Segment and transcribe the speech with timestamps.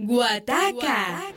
[0.00, 1.34] Guataca.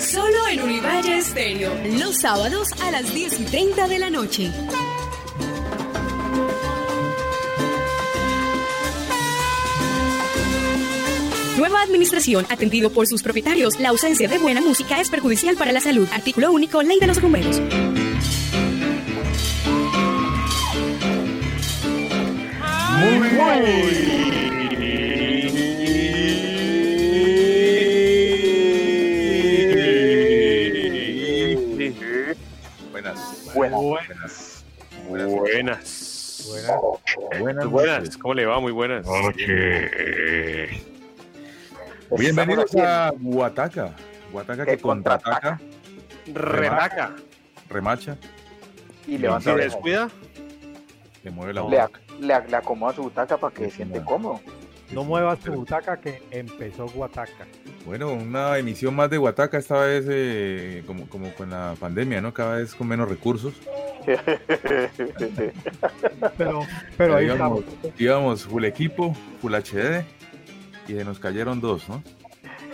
[0.00, 1.72] Solo en Univalle Estéreo.
[2.00, 4.50] Los sábados a las 10 y 30 de la noche.
[11.56, 13.78] Nueva administración, atendido por sus propietarios.
[13.78, 16.08] La ausencia de buena música es perjudicial para la salud.
[16.12, 17.60] Artículo único, Ley de los Rumberos.
[23.00, 23.28] Muy,
[32.92, 33.54] Buenas.
[33.54, 34.64] Buenas.
[35.08, 35.30] Buenas.
[35.32, 36.46] Buenas.
[36.46, 37.40] Buenas.
[37.40, 37.66] Buenas.
[37.70, 38.16] Buenas.
[38.18, 38.60] ¿Cómo le va?
[38.60, 39.06] Muy buenas.
[42.18, 43.94] Bienvenidos a Guataca.
[44.30, 45.58] Guataca que contraataca.
[46.34, 47.12] Retaca.
[47.70, 48.16] remacha,
[49.06, 50.10] y ¿Se levanta la descuida?
[51.24, 51.90] le mueve la boca.
[52.20, 54.40] Le, le acomoda su butaca para que Sí, se siente cómodo.
[54.92, 57.46] No muevas tu butaca que empezó Guataca.
[57.86, 62.34] Bueno, una emisión más de Guataca, esta vez eh, como, como con la pandemia, ¿no?
[62.34, 63.54] Cada vez con menos recursos.
[66.36, 66.60] Pero,
[66.96, 68.00] pero ahí íbamos, estamos.
[68.00, 70.04] íbamos full equipo, full HD,
[70.88, 72.02] y se nos cayeron dos, ¿no?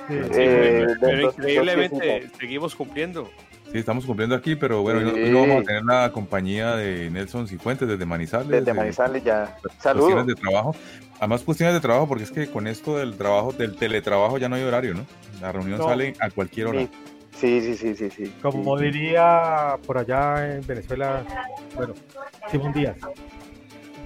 [0.09, 0.15] Sí.
[0.15, 3.31] Eh, Pero dos- increíblemente dos- seguimos cumpliendo.
[3.77, 7.11] Sí, estamos cumpliendo aquí, pero bueno, hoy no- hoy vamos a tener la compañía de
[7.11, 8.49] Nelson Cifuentes desde Manizales.
[8.49, 9.55] Desde Manizales ya.
[9.61, 10.27] cuestiones Saludos.
[10.27, 10.75] de trabajo.
[11.21, 14.57] Además, cuestiones de trabajo, porque es que con esto del trabajo, del teletrabajo ya no
[14.57, 15.05] hay horario, ¿no?
[15.43, 15.85] La reunión No.
[15.85, 16.89] sale a cualquier hora.
[17.39, 18.33] Sí, sí, sí, sí, sí.
[18.41, 18.85] Como Sí.
[18.87, 21.23] diría por allá en Venezuela,
[21.75, 21.93] bueno,
[22.51, 22.97] Simón Díaz.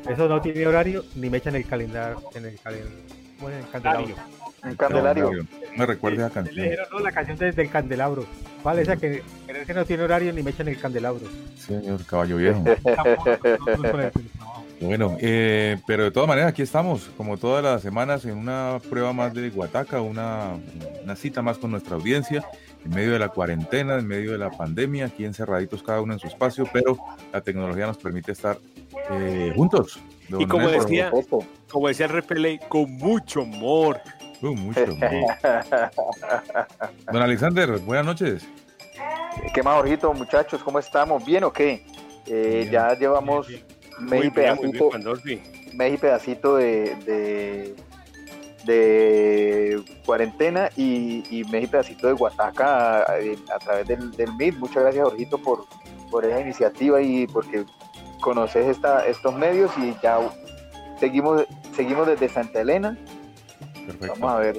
[0.09, 2.89] Eso no tiene horario ni me echan el calendario en el, calen-
[3.41, 4.15] bueno, en el candelabro.
[4.63, 5.31] Un candelario.
[5.33, 6.77] No, me recuerda esa Le canción.
[6.93, 8.27] no, la canción desde el candelabro.
[8.63, 11.27] Vale, esa que, pero ese no tiene horario ni me echan el candelabro.
[11.57, 12.65] Señor caballo viejo.
[14.81, 19.13] Bueno, eh, pero de todas maneras, aquí estamos, como todas las semanas, en una prueba
[19.13, 20.59] más de Guataca, una,
[21.05, 22.43] una cita más con nuestra audiencia,
[22.83, 26.19] en medio de la cuarentena, en medio de la pandemia, aquí encerraditos cada uno en
[26.19, 26.97] su espacio, pero
[27.31, 28.57] la tecnología nos permite estar
[29.11, 30.01] eh, juntos.
[30.39, 31.11] Y como decía-.
[31.69, 34.01] Como decía el Repeley, con mucho amor.
[34.43, 34.87] Uh, mucho.
[37.13, 38.47] Don Alexander, buenas noches.
[39.55, 40.63] ¿Qué más, Jorgito, muchachos?
[40.63, 41.25] ¿Cómo estamos?
[41.25, 41.85] ¿Bien o qué?
[42.27, 43.65] Eh, ya llevamos bien,
[44.01, 45.41] mes Muy y bien, pedacito, Pandolfi.
[45.75, 47.75] mes y pedacito de, de,
[48.65, 54.31] de cuarentena y, y mes y pedacito de Guataca a, a través del, del.
[54.59, 55.65] Muchas gracias, Jorgito, por,
[56.11, 57.65] por esa iniciativa y porque
[58.21, 60.19] conoces esta, estos medios y ya
[60.99, 62.99] seguimos, seguimos desde Santa Elena.
[63.87, 64.15] Perfecto.
[64.19, 64.57] Vamos a ver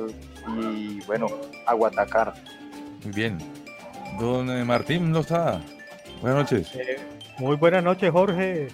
[0.59, 1.27] y bueno,
[1.65, 2.33] a Guatacar.
[3.03, 3.37] Muy bien.
[4.19, 5.61] Don eh, Martín Lozada,
[6.21, 6.75] buenas noches.
[6.75, 6.97] Eh,
[7.39, 8.67] muy buenas noches, Jorge.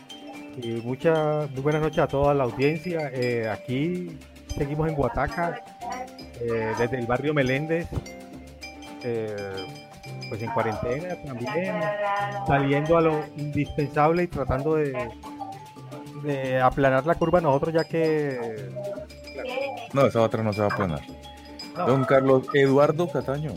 [0.62, 3.12] Y muchas muy buenas noches a toda la audiencia.
[3.14, 4.18] Eh, aquí
[4.58, 5.62] seguimos en Guataca,
[6.42, 7.88] eh, desde el barrio Meléndez,
[9.04, 9.36] eh,
[10.30, 11.76] pues en cuarentena también,
[12.48, 15.10] saliendo a lo indispensable y tratando de,
[16.24, 18.70] de aplanar la curva nosotros, ya que
[19.94, 20.98] No, esa otra no se va a no,
[21.86, 23.54] Don Carlos Eduardo Cataño.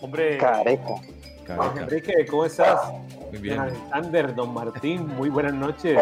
[0.00, 1.00] Hombre, Careco.
[1.46, 1.82] Careca.
[1.82, 2.80] Enrique, ¿cómo estás?
[2.90, 3.58] Muy Don bien.
[3.60, 5.98] Alexander, don Martín, muy buenas noches.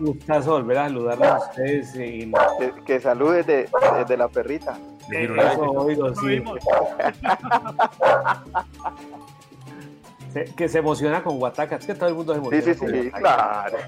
[0.00, 1.94] Gustazo volver a saludarlos a ustedes.
[1.96, 3.68] Y Que, que saludes de,
[3.98, 4.76] desde la perrita.
[5.10, 6.42] Eso oigo, sí.
[10.32, 11.76] Se- que se emociona con Guataca.
[11.76, 12.74] Es que todo el mundo se Sí, emociona.
[12.74, 13.18] sí, sí, Guataca.
[13.70, 13.78] claro.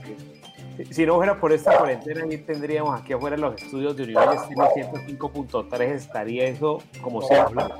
[0.91, 4.69] Si- no fuera por esta cuarentena, ahí tendríamos aquí afuera los estudios de Univalle Estilo
[4.75, 5.81] 105.3.
[5.95, 7.71] Estaría eso como se habla.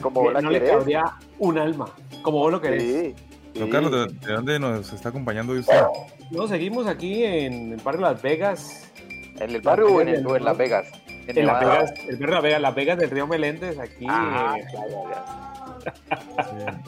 [0.00, 1.04] Como vos la no le cabría
[1.38, 1.86] un alma,
[2.22, 2.82] como vos lo querés.
[2.82, 3.14] Sí,
[3.54, 3.70] Don sí.
[3.70, 5.80] Carlos, ¿de, de dónde nos está acompañando hoy usted?
[6.30, 8.90] No, seguimos aquí en el barrio Las Vegas,
[9.38, 10.86] ¿En el barrio o en, el- o en Las Vegas?
[11.28, 11.78] en Las Nevada.
[11.82, 14.06] Vegas, el barrio Las Vegas, Las Vegas del río Meléndez, aquí.
[14.08, 14.66] Ah, eh,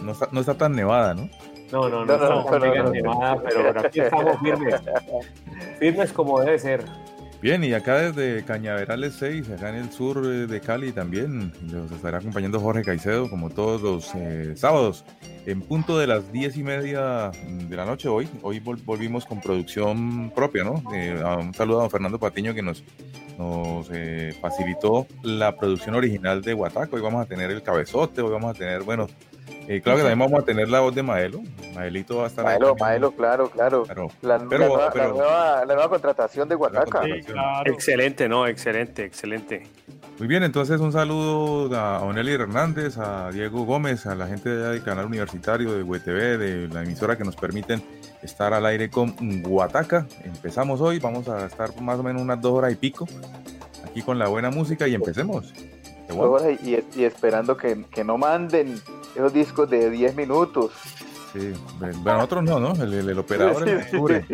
[0.02, 1.28] No está, no está tan nevada, ¿no?
[1.72, 2.90] No, no, no, No, no, estamos no, no, no.
[2.90, 4.74] Nevada, pero aquí estamos firmes.
[5.78, 6.84] Firmes como debe ser.
[7.40, 11.88] Bien, y acá desde Cañaverales 6, acá en el sur eh, de Cali también, los
[11.92, 15.04] estará acompañando Jorge Caicedo, como todos los eh, sábados,
[15.46, 18.28] en punto de las diez y media de la noche hoy.
[18.42, 20.82] Hoy vol- volvimos con producción propia, ¿no?
[20.92, 22.82] Eh, un saludo a don Fernando Patiño que nos,
[23.38, 26.96] nos eh, facilitó la producción original de Huataco.
[26.96, 29.06] Hoy vamos a tener el cabezote, hoy vamos a tener, bueno,
[29.68, 31.40] eh, claro que también vamos a tener la voz de Maelo.
[31.74, 32.86] Maelito va a estar ahí Maelo, también.
[32.88, 33.82] Maelo, claro, claro.
[33.84, 34.08] Claro.
[34.22, 36.84] La, Pero- la nueva, la pero- nueva- la nueva contratación de Guataca.
[36.84, 37.18] contratación.
[37.26, 37.72] sí, claro.
[37.72, 39.66] Excelente, no, excelente, excelente.
[40.18, 44.62] Muy bien, entonces un saludo a Oneli Hernández, a Diego Gómez, a la gente de
[44.62, 47.80] allá del canal universitario de WTV, de la emisora que nos permiten
[48.22, 50.06] estar al aire con Guataca.
[50.24, 53.06] Empezamos hoy, vamos a estar más o menos unas dos horas y pico
[53.88, 55.52] aquí con la buena música y empecemos.
[56.64, 58.80] Y, y esperando que, que no manden
[59.18, 60.70] esos discos de 10 minutos.
[61.32, 62.72] Sí, bueno, otros no, ¿no?
[62.82, 64.24] El, el- el operador en octubre.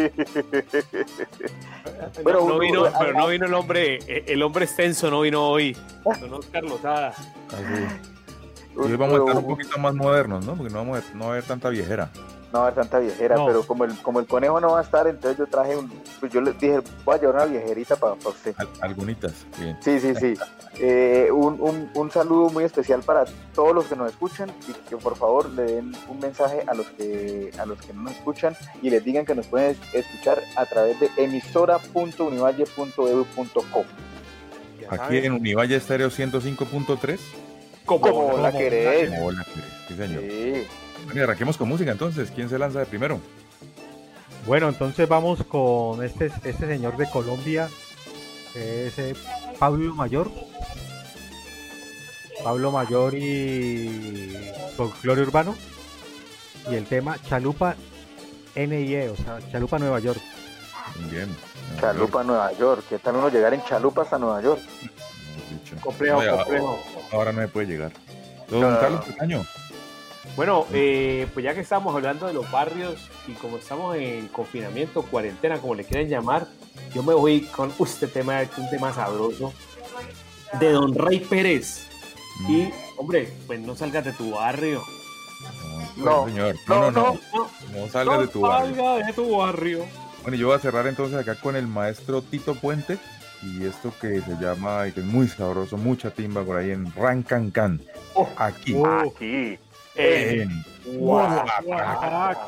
[2.25, 5.42] Pero no vino, a- pero no vino el hombre, eh, el hombre extenso no vino
[5.48, 5.76] hoy.
[6.20, 7.08] Don Oscar Lozada.
[7.08, 8.13] Así.
[8.76, 10.55] Y hoy vamos a estar un poquito más modernos, ¿no?
[10.55, 12.11] Porque no vamos a, no va a haber tanta viejera.
[12.53, 13.47] No va a haber tanta viejera, No.
[13.47, 15.91] pero como el, como el conejo no va a estar, entonces yo traje un.
[16.21, 18.55] Pues yo les dije, voy a llevar una viejerita para usted.
[18.56, 19.76] Al- algunitas, bien.
[19.81, 20.35] Sí, sí, sí.
[20.79, 23.25] Eh, un, un, un saludo muy especial para
[23.55, 26.87] todos los que nos escuchan y que por favor le den un mensaje a los
[26.91, 30.67] que a los que no nos escuchan y les digan que nos pueden escuchar a
[30.67, 33.85] través de emisora.univalle.edu.co.
[34.91, 37.19] Aquí en Univalle Estéreo 105.3.
[37.84, 39.12] Como la como querés.
[39.20, 39.44] Hola,
[39.88, 40.22] sí, señor.
[40.22, 40.66] Sí.
[41.06, 42.31] Bueno, arranquemos con música entonces.
[42.31, 43.20] ¿Quién se lanza de primero?
[44.46, 47.69] Bueno, entonces vamos con este, este señor de Colombia,
[48.52, 49.14] que es eh,
[49.58, 50.31] Pablo Mayor.
[52.42, 54.38] Pablo Mayor y
[54.76, 55.54] folclore urbano.
[56.70, 57.76] Y el tema Chalupa
[58.54, 60.20] NIE, o sea, Chalupa Nueva York.
[61.00, 61.28] Muy bien.
[61.81, 62.84] Chalupa, Nueva York.
[62.88, 64.60] ¿Qué tal uno llegar en Chalupa hasta Nueva York?
[65.82, 66.78] Complejo, complejo.
[67.14, 67.93] Ahora no se puede llegar.
[68.49, 68.81] Don No.
[68.81, 69.46] Carlos.
[70.37, 75.02] Bueno, eh, pues ya que estamos hablando de los barrios y como estamos en confinamiento,
[75.02, 76.46] cuarentena, como le quieran llamar,
[76.94, 79.52] yo me voy con este tema, un tema sabroso
[80.58, 81.87] de Don Rey Pérez.
[82.40, 84.82] Mm, Y, hombre, pues no salgas de tu barrio.
[85.96, 86.26] no, No.
[86.26, 86.56] señor.
[86.67, 87.20] No, no, no.
[87.72, 88.75] No, salgas de tu barrio.
[88.76, 89.87] salga de tu barrio.
[90.22, 92.99] Bueno, yo voy a cerrar entonces acá con el maestro Tito Puente
[93.44, 96.93] y esto que se llama, y que es muy sabroso, mucha timba por ahí en
[96.94, 97.81] Rancancan.
[98.14, 98.29] Oh.
[98.37, 98.75] Aquí.
[98.75, 99.58] Oh, Aquí.
[99.96, 102.41] En Guataca.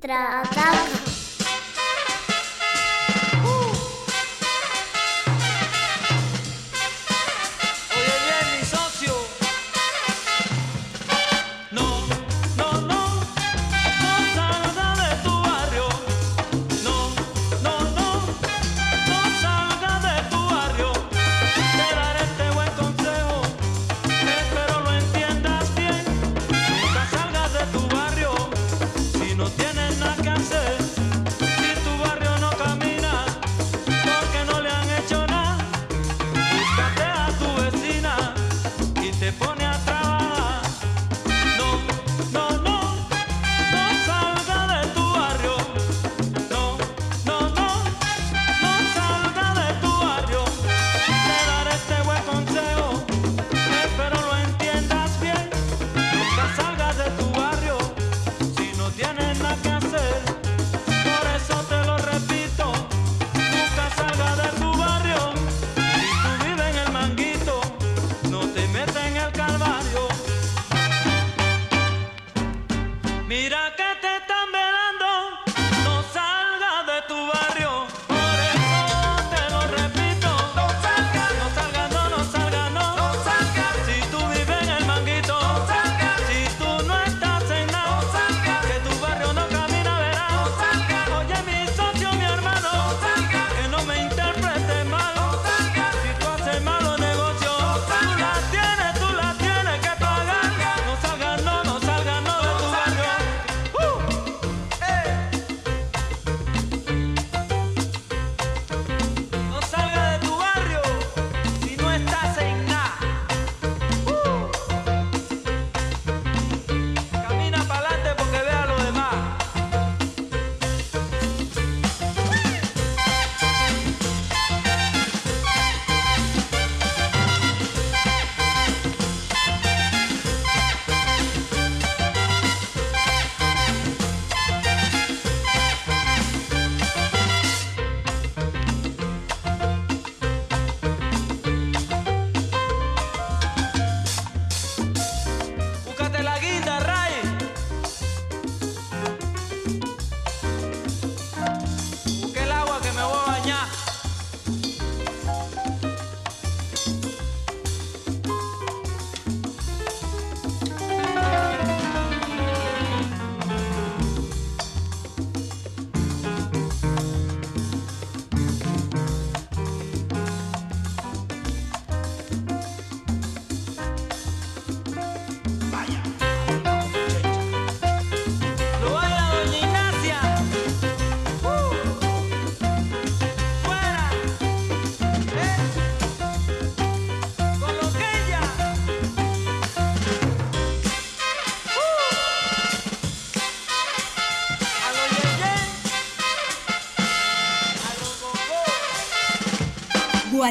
[0.00, 0.79] Taca,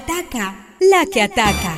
[0.09, 1.68] ataca, la que ataca.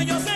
[0.00, 0.29] que yo sé.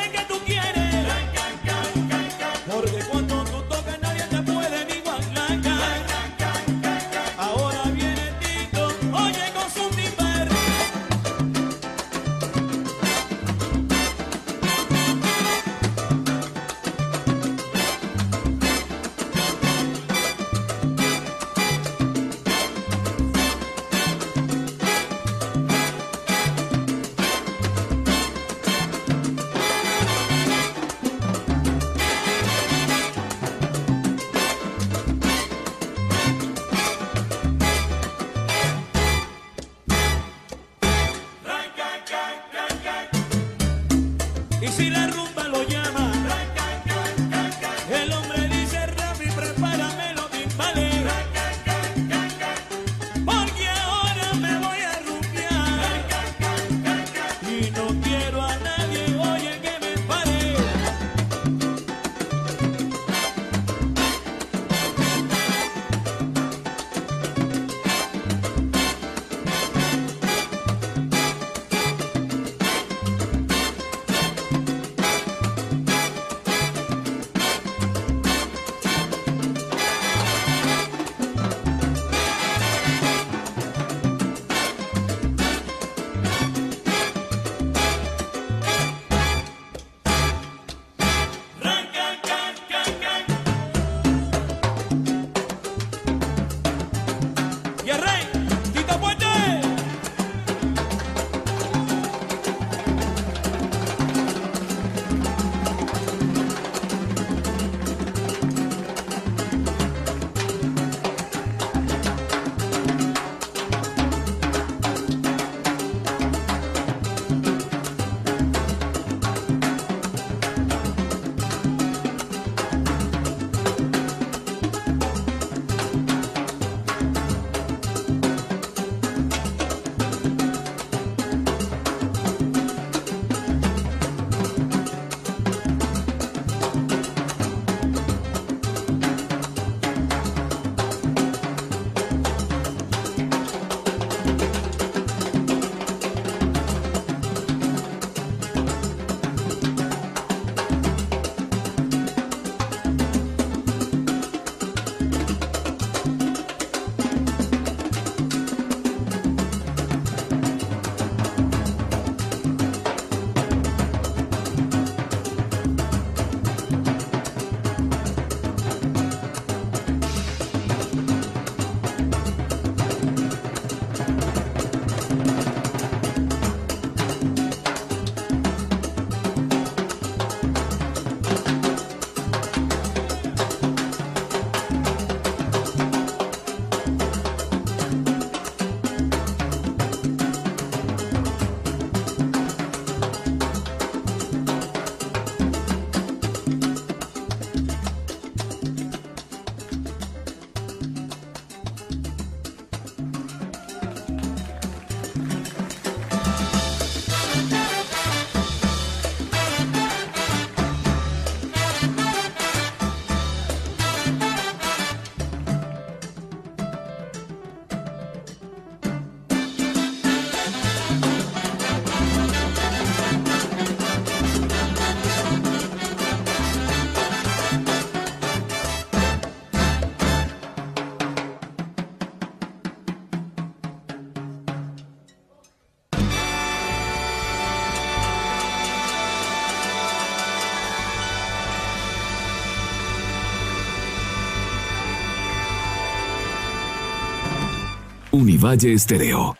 [248.44, 249.34] Univalle Estéreo.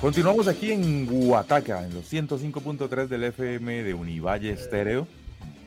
[0.00, 5.06] Continuamos aquí en Huataca, en los 105.3 del FM de Univalle Estéreo.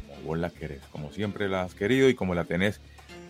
[0.07, 2.81] Como vos la querés, como siempre la has querido y como la tenés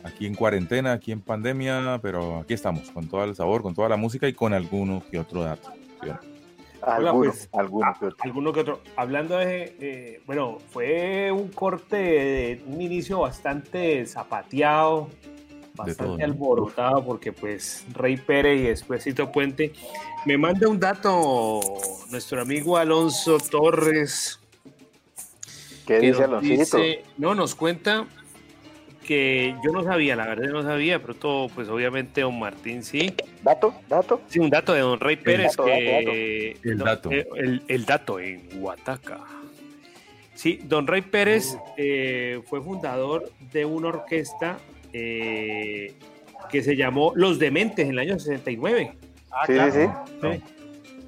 [0.05, 3.89] aquí en cuarentena, aquí en pandemia, pero aquí estamos, con todo el sabor, con toda
[3.89, 5.73] la música y con alguno que otro dato.
[6.81, 8.17] Alguno, pues, alguno, que otro.
[8.21, 8.81] alguno que otro.
[8.95, 15.09] Hablando de, eh, bueno, fue un corte, de, un inicio bastante zapateado,
[15.75, 19.73] bastante alborotado, porque pues Rey Pérez y después Cito Puente.
[20.25, 21.59] Me manda un dato
[22.11, 24.39] nuestro amigo Alonso Torres.
[25.85, 26.77] ¿Qué dice Alonso?
[27.17, 28.05] No, nos cuenta
[29.09, 33.11] que yo no sabía, la verdad no sabía, pero todo, pues obviamente don Martín sí.
[33.41, 33.73] ¿Dato?
[33.87, 34.21] ¿Dato?
[34.27, 36.55] Sí, un dato de don Rey Pérez que...
[36.63, 37.11] El dato.
[37.11, 37.27] Eh,
[37.67, 39.21] el, dato en Huataca.
[40.35, 44.59] Sí, don Rey Pérez eh, fue fundador de una orquesta
[44.93, 45.91] eh,
[46.51, 48.91] que se llamó Los Dementes en el año 69.
[49.31, 49.87] Ah, sí, sí,
[50.21, 50.43] sí.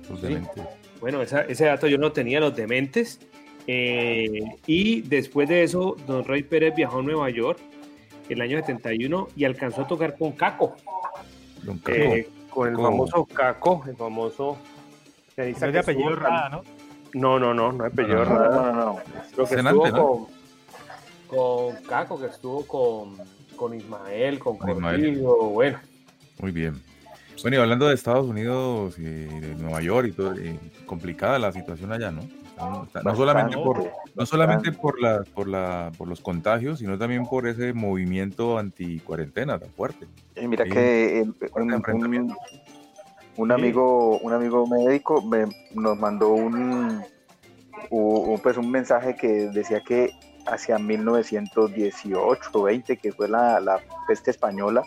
[0.09, 0.63] Los Dementes.
[0.99, 3.19] Bueno, ese dato yo no tenía, Los Dementes.
[3.67, 7.59] y después de eso, don Rey Pérez viajó a Nueva York
[8.33, 10.75] el año 71 y alcanzó a tocar con Caco.
[11.87, 14.57] Eh, con el famoso Caco, el famoso.
[15.37, 16.63] No es de apellido Rada, ¿no?
[17.13, 18.55] No, no, no, no es apellido no, Rada.
[18.55, 18.99] No, no, no.
[19.37, 20.27] Lo que estuvo
[21.27, 23.17] con, con Caco, que estuvo con,
[23.55, 25.79] con Ismael, con Corrido, bueno.
[26.39, 26.81] Muy bien.
[27.41, 31.51] Bueno, y hablando de Estados Unidos y de Nueva York y todo, eh, complicada la
[31.51, 32.21] situación allá, ¿no?
[32.57, 37.47] No, solamente por, no solamente por, la, por, la, por los contagios, sino también por
[37.47, 40.07] ese movimiento anti-cuarentena tan fuerte.
[40.35, 41.23] Y mira que
[41.55, 41.83] un,
[43.37, 47.03] un, amigo, un amigo médico me, nos mandó un,
[48.43, 50.11] pues un mensaje que decía que
[50.45, 54.83] hacia 1918 20, que fue la, la peste española,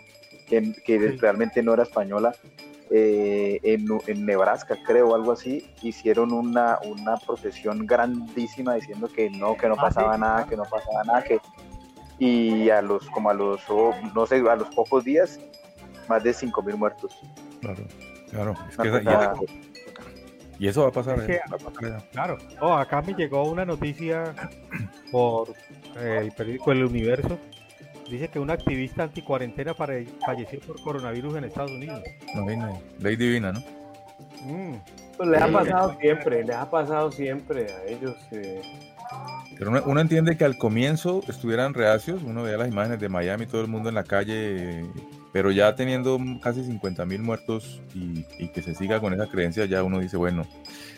[0.46, 2.34] que, que realmente no era española,
[2.96, 9.66] eh, en, Nebraska, creo, algo así, hicieron una, una procesión grandísima diciendo que no, que
[9.68, 11.40] no ah, pasaba nada, que no pasaba nada, que
[12.20, 13.60] y a los, como a los,
[14.14, 15.40] no sé, a los pocos días,
[16.08, 17.18] más de 5 mil muertos.
[17.60, 17.82] Claro,
[18.30, 18.54] claro.
[20.60, 21.26] y, eso va a pasar.
[22.12, 22.38] Claro.
[22.60, 24.32] Oh, acá me llegó una noticia
[25.10, 25.48] por
[25.96, 27.40] eh, el periódico El Universo
[28.10, 32.02] Dice que un activista anticuarentena falleció por coronavirus en Estados Unidos.
[32.34, 32.46] No,
[33.00, 33.60] ley divina, ¿no?
[34.42, 34.76] Mm.
[35.16, 38.16] Pues les ha pasado siempre, les ha pasado siempre a ellos.
[38.32, 38.60] Eh.
[39.56, 43.60] Pero uno, entiende que al comienzo estuvieran reacios, uno veía las imágenes de Miami, todo
[43.60, 44.84] el mundo en la calle,
[45.32, 49.84] pero ya teniendo casi 50 mil muertos y, que se siga con esa creencia, ya
[49.84, 50.46] uno dice, bueno,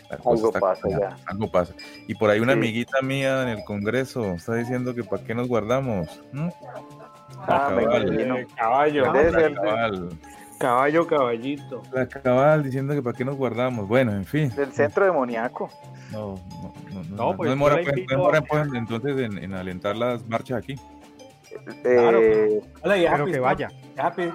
[0.09, 1.17] algo pasa ya.
[1.25, 1.73] Algo pasa.
[2.07, 5.47] Y por ahí una amiguita mía en el Congreso está diciendo que para qué nos
[5.47, 6.07] guardamos.
[7.47, 7.73] Ah,
[8.55, 9.05] caballo.
[10.59, 11.83] Caballo, caballito.
[11.93, 13.87] La cabal diciendo que para qué nos guardamos.
[13.87, 14.49] Bueno, en fin.
[14.55, 15.69] Del centro demoníaco.
[16.11, 17.03] No, no, no.
[17.03, 20.75] No, no, pues, demora, pues, entonces en, alentar las marchas aquí.
[21.83, 23.69] Claro, eh, pero que vaya.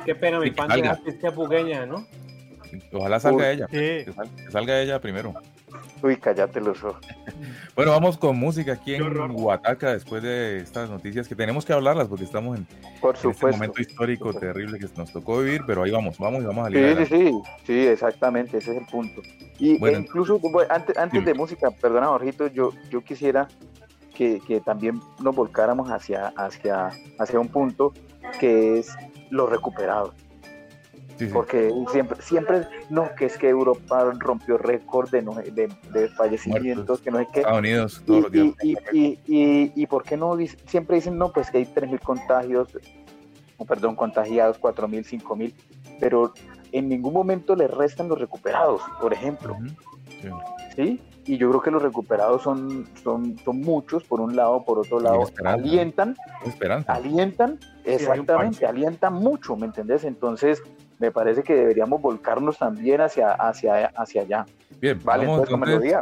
[0.04, 2.06] qué pena, mi pan de que bugueña, ¿no?
[2.92, 3.66] Ojalá salga ella.
[3.66, 4.10] Que
[4.50, 5.34] salga ella primero.
[6.02, 7.00] Uy, cállate los ojos.
[7.76, 12.08] bueno, vamos con música aquí en Huataca después de estas noticias que tenemos que hablarlas
[12.08, 12.66] porque estamos en,
[13.00, 16.66] Por este momento histórico terrible que nos tocó vivir, pero ahí vamos, vamos y vamos
[16.66, 17.06] a ligar.
[17.06, 17.32] Sí, sí,
[17.66, 19.22] sí, exactamente, ese es el punto.
[19.58, 23.46] Y e incluso antes, antes de música, perdona Jorgito, yo, yo quisiera
[24.14, 27.92] que, que, también nos volcáramos hacia, hacia, hacia un punto
[28.40, 28.94] que es
[29.30, 30.14] los recuperados.
[31.32, 35.22] Porque siempre, siempre, no, que es que Europa rompió récord de,
[35.92, 37.40] de, fallecimientos, que no es que...
[37.40, 38.82] Estados Unidos, todos y, los días.
[38.92, 40.36] Y, y, y, por qué no?
[40.66, 42.68] Siempre dicen, no, pues que hay 3.000 contagios,
[43.66, 45.54] perdón, contagiados, 4.000, 5.000,
[46.00, 46.32] pero
[46.72, 49.56] en ningún momento le restan los recuperados, por ejemplo.
[50.74, 51.00] sí.
[51.24, 54.98] Y yo creo que los recuperados son, son, son muchos, por un lado, por otro
[54.98, 56.16] lado, alientan,
[56.88, 60.02] alientan, exactamente, alientan mucho, ¿me entendés?
[60.02, 60.60] Entonces,
[61.02, 64.46] me parece que deberíamos volcarnos también hacia, hacia, hacia allá.
[64.80, 65.96] Bien, vale, vamos entonces,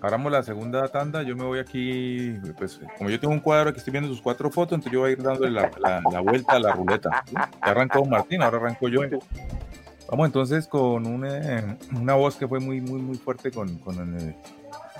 [0.00, 3.78] hagamos la segunda tanda, yo me voy aquí, pues como yo tengo un cuadro que
[3.78, 6.60] estoy viendo sus cuatro fotos, entonces yo voy a ir dándole la, la, vuelta a
[6.60, 7.24] la ruleta.
[7.32, 9.00] Ya arrancó Martín, ahora arranco yo.
[10.08, 14.36] Vamos entonces con una, una voz que fue muy, muy, muy fuerte con, con, eh,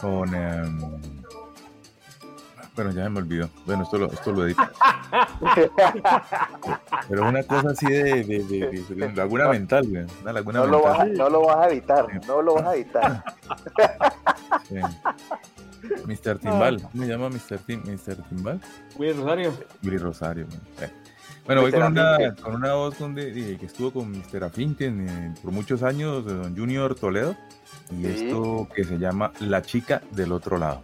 [0.00, 0.80] con em,
[2.74, 3.48] bueno, ya me olvidó.
[3.66, 4.62] Bueno, esto lo, esto lo edito.
[7.08, 9.86] Pero una cosa así de, de, de, laguna mental,
[10.22, 10.70] Una laguna no, mental.
[10.70, 13.24] Lo vas a, no lo vas a editar, no lo vas a editar.
[16.06, 16.38] Mr.
[16.38, 16.82] Timbal.
[16.82, 17.58] ¿Cómo me llama Mr.
[17.66, 18.16] Tim, Mr.
[18.28, 18.60] Timbal?
[18.96, 19.52] Willy Rosario.
[19.82, 20.46] Willy Rosario.
[20.80, 20.90] eh.
[21.46, 24.44] Bueno, voy con una, con una voz donde, de- que estuvo con Mr.
[24.44, 27.36] Afinken eh, por muchos años, de Don Junior Toledo.
[27.90, 28.06] Y Sí.
[28.28, 30.82] esto que se llama La chica del otro lado.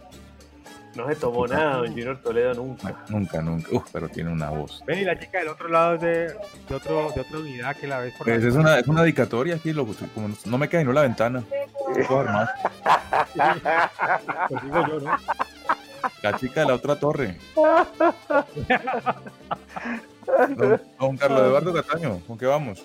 [0.95, 3.03] No se tomó nada, don Junior Toledo nunca.
[3.07, 3.67] Nunca, nunca.
[3.71, 4.83] Uf, pero tiene una voz.
[4.85, 6.09] Ven y la chica del otro lado es de,
[6.67, 9.01] de, otro, de otra unidad que la ves por Pues la- es una, es una
[9.03, 11.43] dedicatoria aquí, lo, como no me cae no la ventana.
[11.97, 12.49] No puedo armar.
[14.49, 15.11] Pues digo yo, ¿no?
[16.23, 17.37] La chica de la otra torre.
[20.55, 22.83] Don, don Carlos Eduardo Cataño, ¿con qué vamos?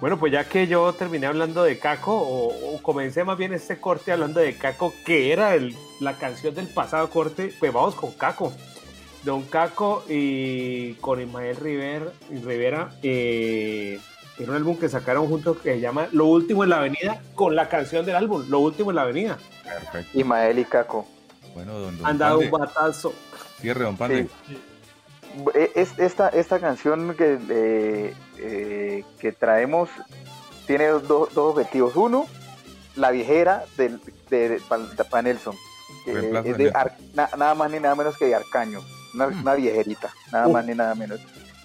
[0.00, 3.78] Bueno, pues ya que yo terminé hablando de Caco, o, o comencé más bien este
[3.78, 8.12] corte hablando de Caco, que era el- la canción del pasado corte, pues vamos con
[8.12, 8.52] Caco.
[9.24, 13.98] Don Caco y con Ismael Rivera, Rivera eh,
[14.38, 17.54] en un álbum que sacaron juntos que se llama Lo Último en la Avenida, con
[17.54, 19.36] la canción del álbum, Lo Último en la Avenida.
[19.62, 20.18] Perfecto.
[20.18, 21.06] Ismael y Caco.
[21.54, 23.12] Bueno, don, don Han dado Pande, un batazo.
[23.60, 24.26] cierre, don Pande.
[25.54, 29.88] Eh, Es, esta, esta canción que, eh, eh, que traemos
[30.66, 31.96] tiene dos, dos objetivos.
[31.96, 32.26] Uno,
[32.96, 34.00] la viejera del,
[34.30, 35.54] de, de, Pan- de Pan Nelson.
[36.04, 36.70] que Reemplazo es de.
[36.74, 38.80] Ar- na- nada más ni nada menos que de Arcaño.
[39.14, 39.40] Una, Mm.
[39.42, 40.52] una viejerita, nada Uh.
[40.52, 41.20] más ni nada menos.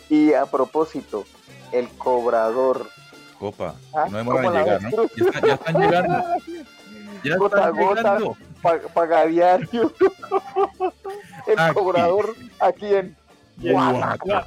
[0.09, 1.25] Y a propósito,
[1.71, 2.87] el cobrador.
[3.39, 4.89] Copa, Ah, no demoran ¿cómo en llegar, ¿no?
[4.89, 6.23] Ya, está- ya están llegando.
[7.23, 8.01] Ya Gota a están gota.
[8.01, 8.37] llegando.
[8.61, 9.93] pa- Pagadiario.
[11.47, 11.73] el Aquí.
[11.75, 13.15] cobrador aquí en
[13.57, 14.45] Guadalajara.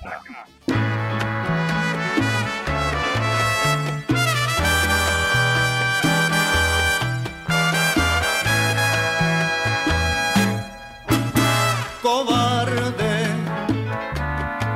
[12.09, 13.14] Cobarde.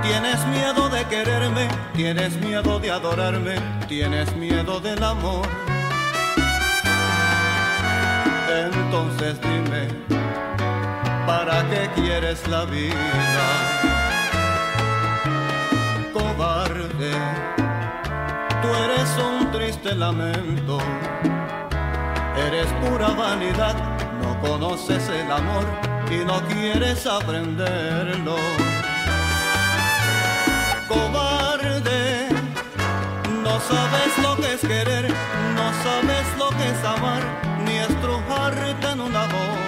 [0.03, 3.57] Tienes miedo de quererme, tienes miedo de adorarme,
[3.89, 5.47] tienes miedo del amor.
[8.67, 9.83] Entonces dime,
[11.27, 13.47] ¿para qué quieres la vida?
[16.13, 17.15] Cobarde,
[18.61, 20.79] tú eres un triste lamento,
[22.47, 23.77] eres pura vanidad,
[24.23, 28.37] no conoces el amor y no quieres aprenderlo.
[30.89, 32.29] Cobarde,
[33.43, 35.09] no sabes lo que es querer,
[35.57, 37.23] no sabes lo que es amar,
[37.65, 39.62] ni estrujarte en una boca.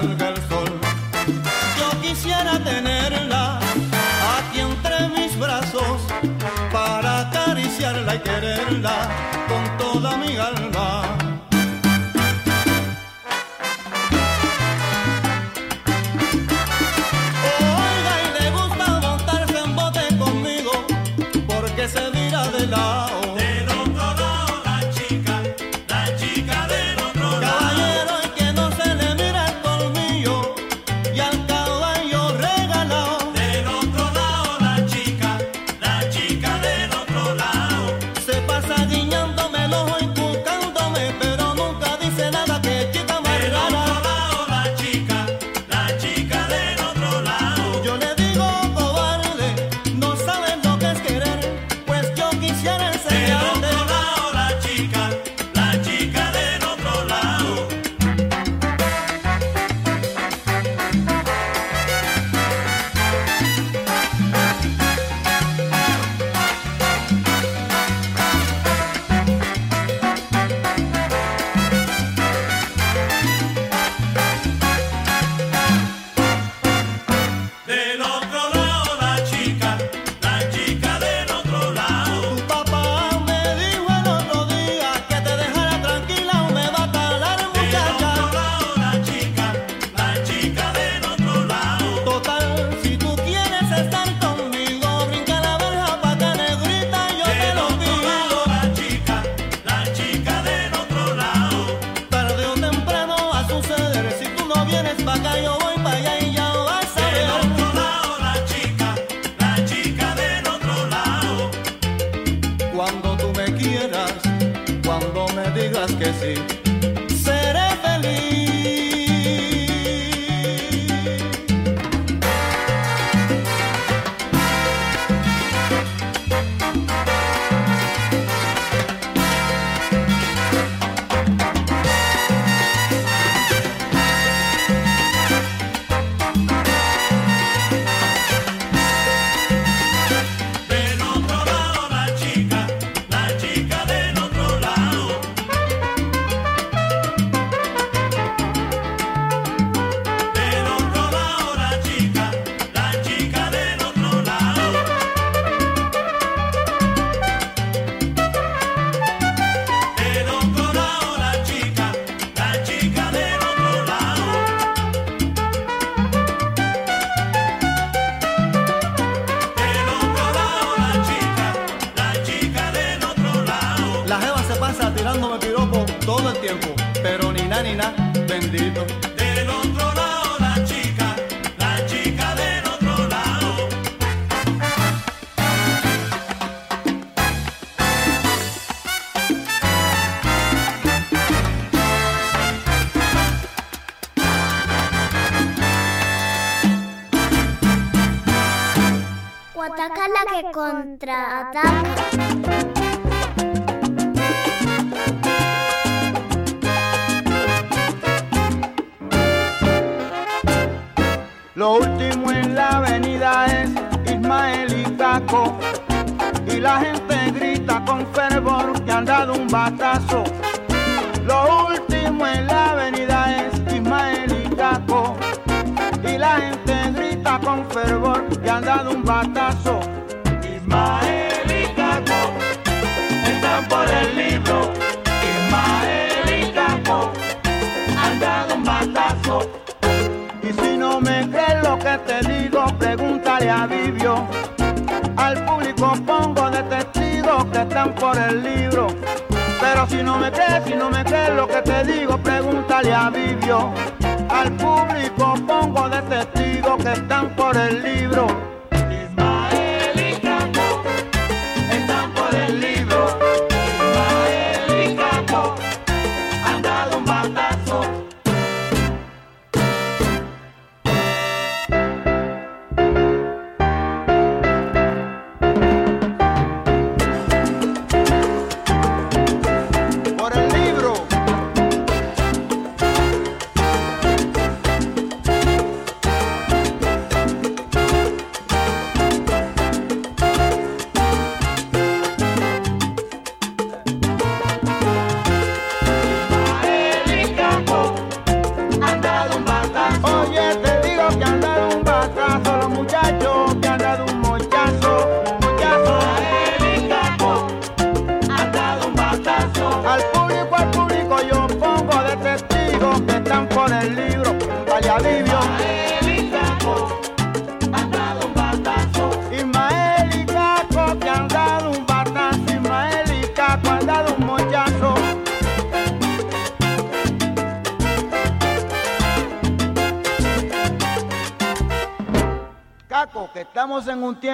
[0.00, 0.70] Salga el sol.
[1.78, 3.58] Yo quisiera tenerla
[4.36, 6.00] aquí entre mis brazos
[6.72, 9.37] para acariciarla y quererla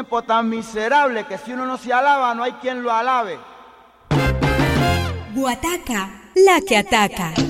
[0.05, 3.39] tiempo tan miserable que si uno no se alaba no hay quien lo alabe.
[5.35, 7.44] Guataca, la que ataca.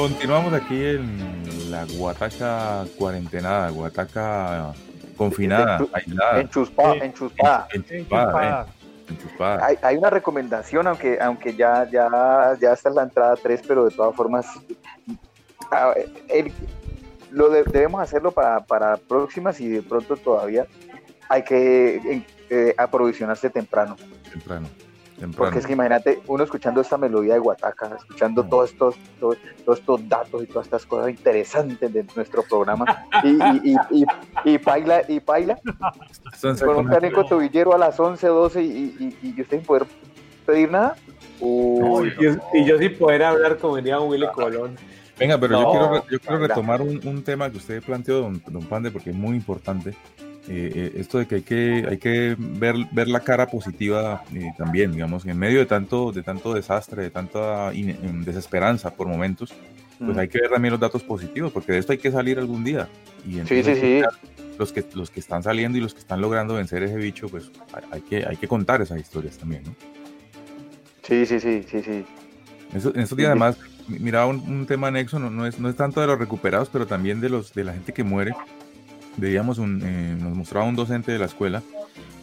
[0.00, 4.72] Continuamos aquí en la Guataca cuarentenada, Guataca
[5.16, 6.40] confinada, Enchu- aislada.
[6.40, 7.68] Enchuspada, enchuspada.
[7.74, 9.66] Enchuspada, eh, enchuspada.
[9.66, 12.08] Hay, hay una recomendación, aunque, aunque ya, ya,
[12.58, 14.46] ya está en la entrada 3, pero de todas formas,
[15.70, 15.92] a-
[16.28, 16.50] el-
[17.30, 20.66] lo de- debemos hacerlo para, para próximas y de pronto todavía
[21.28, 23.96] hay que eh, eh, aprovisionarse temprano.
[24.32, 24.66] Temprano,
[25.20, 25.44] temprano.
[25.44, 29.78] Porque es que imagínate, uno escuchando esta melodía de Guataca, escuchando todos estos, todos, todos
[29.78, 34.58] estos datos y todas estas cosas interesantes de nuestro programa, y, y, y, y, y
[34.58, 35.58] paila, y paila,
[36.64, 39.86] con un canico tobillero a las 11, 12 y, y, y, y usted sin poder
[40.46, 40.96] pedir nada.
[41.40, 44.76] Uy, Y yo, y yo sin poder hablar como diría Willy Colón.
[45.18, 48.62] Venga, pero yo quiero, yo quiero retomar un, un tema que usted planteó, don, don
[48.64, 49.94] Pande, porque es muy importante.
[50.48, 54.50] Eh, eh, esto de que hay que, hay que ver, ver la cara positiva eh,
[54.56, 59.06] también, digamos, en medio de tanto, de tanto desastre, de tanta in- em, desesperanza por
[59.06, 59.52] momentos,
[59.98, 60.18] pues Mm.
[60.18, 62.88] hay que ver también los datos positivos, porque de esto hay que salir algún día.
[63.26, 64.44] Y Sí, entonces, sí, sí.
[64.58, 67.50] Los que, los que están saliendo y los que están logrando vencer ese bicho, pues
[67.90, 69.74] hay, que, hay que contar esas historias también, ¿no?
[71.02, 72.04] Sí, sí, sí, sí, sí.
[72.74, 75.68] Eso- en estos días además mi- miraba un, un tema anexo, no, no es, no
[75.68, 78.32] es tanto de los recuperados, pero también de los de la gente que muere.
[79.16, 81.62] Veíamos un, eh, nos mostraba un docente de la escuela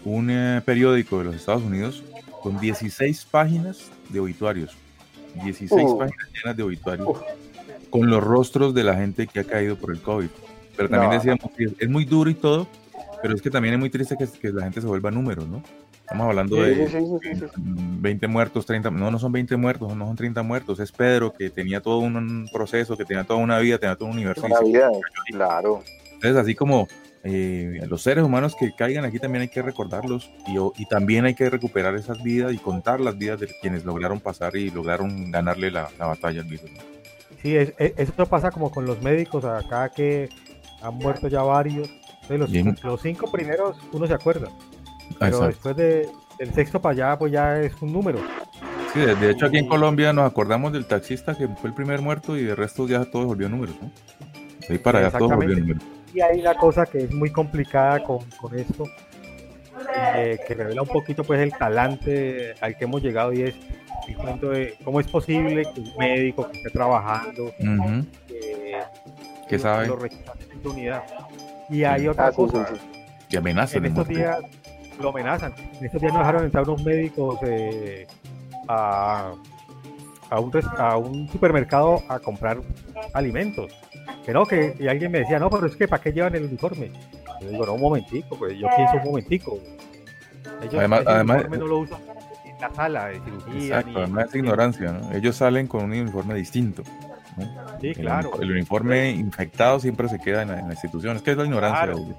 [0.06, 2.04] un eh, periódico de los Estados Unidos
[2.42, 4.76] con 16 páginas de obituarios.
[5.44, 5.98] 16 Uh.
[5.98, 7.08] páginas llenas de obituarios
[7.90, 10.30] con los rostros de la gente que ha caído por el COVID.
[10.76, 11.16] Pero también No.
[11.18, 12.68] decíamos que es, muy duro y todo,
[13.22, 15.62] pero es que también es muy triste que, que la gente se vuelva números, ¿no?
[16.02, 17.46] Estamos hablando de, sí, sí, sí, sí.
[17.58, 21.50] 20 muertos, 30, no, no son 20 muertos, no son 30 muertos, es Pedro que
[21.50, 24.46] tenía todo un, proceso, que tenía toda una vida, tenía todo un universo.
[24.46, 24.90] Una vida,
[25.34, 25.84] claro.
[26.18, 26.88] Entonces, así como
[27.24, 31.34] eh, los seres humanos que caigan aquí también hay que recordarlos y, y también hay
[31.36, 35.72] que recuperar esas vidas y contar las vidas de quienes lograron pasar y lograron ganarle
[35.72, 36.70] la, la batalla al virus.
[37.42, 40.30] Sí, es- es- eso pasa como con los médicos acá que
[40.82, 41.90] han muerto ya varios.
[42.30, 42.50] Los,
[42.84, 44.50] los cinco primeros uno se acuerda,
[45.18, 45.48] pero exacto.
[45.48, 46.10] después de,
[46.40, 48.20] del sexto para allá, pues ya es un número.
[48.94, 52.02] Sí, de, de hecho aquí en Colombia nos acordamos del taxista que fue el primer
[52.02, 53.76] muerto y de resto ya todo volvió números.
[53.82, 53.92] ¿no?
[54.68, 55.84] De ahí para allá todo volvió números.
[56.14, 58.86] Y hay una cosa que es muy complicada con, con esto,
[60.16, 63.56] eh, que revela un poquito pues el talante al que hemos llegado y es
[64.08, 68.06] el cuento de cómo es posible que un médico que esté trabajando Ujú.
[68.30, 68.82] eh,
[69.50, 69.88] ¿Qué lo- sabe?
[69.88, 69.98] lo
[70.64, 71.04] su unidad.
[71.70, 73.02] Y hay otra Ah, cosa, sí, sí.
[73.30, 74.14] Que amenazan en de estos muerte.
[74.16, 74.40] días
[75.02, 75.54] lo amenazan.
[75.80, 78.08] En estos días nos dejaron entrar unos médicos eh,
[78.68, 79.34] a,
[80.30, 82.60] a, un, a un supermercado a comprar
[83.14, 83.72] alimentos.
[84.26, 86.46] Que no, que y alguien me decía, no, pero es que ¿para qué llevan el
[86.46, 86.92] uniforme?
[87.42, 89.60] Yo digo, no, un momentico, pues yo pienso un momentico.
[90.62, 92.00] Ellos, Además- además- uniforme no lo usan.
[92.60, 93.80] la sala de cirugía.
[93.80, 95.12] Exacto, ni- no es ignorancia, ¿no?
[95.14, 96.82] Ellos salen con un uniforme distinto.
[97.38, 97.46] ¿No?
[97.80, 98.32] Sí, El claro.
[98.36, 101.16] uni- El, uniforme infectado siempre se queda en la, en la institución.
[101.16, 101.94] Es que es la ignorancia.
[101.94, 102.16] Claro.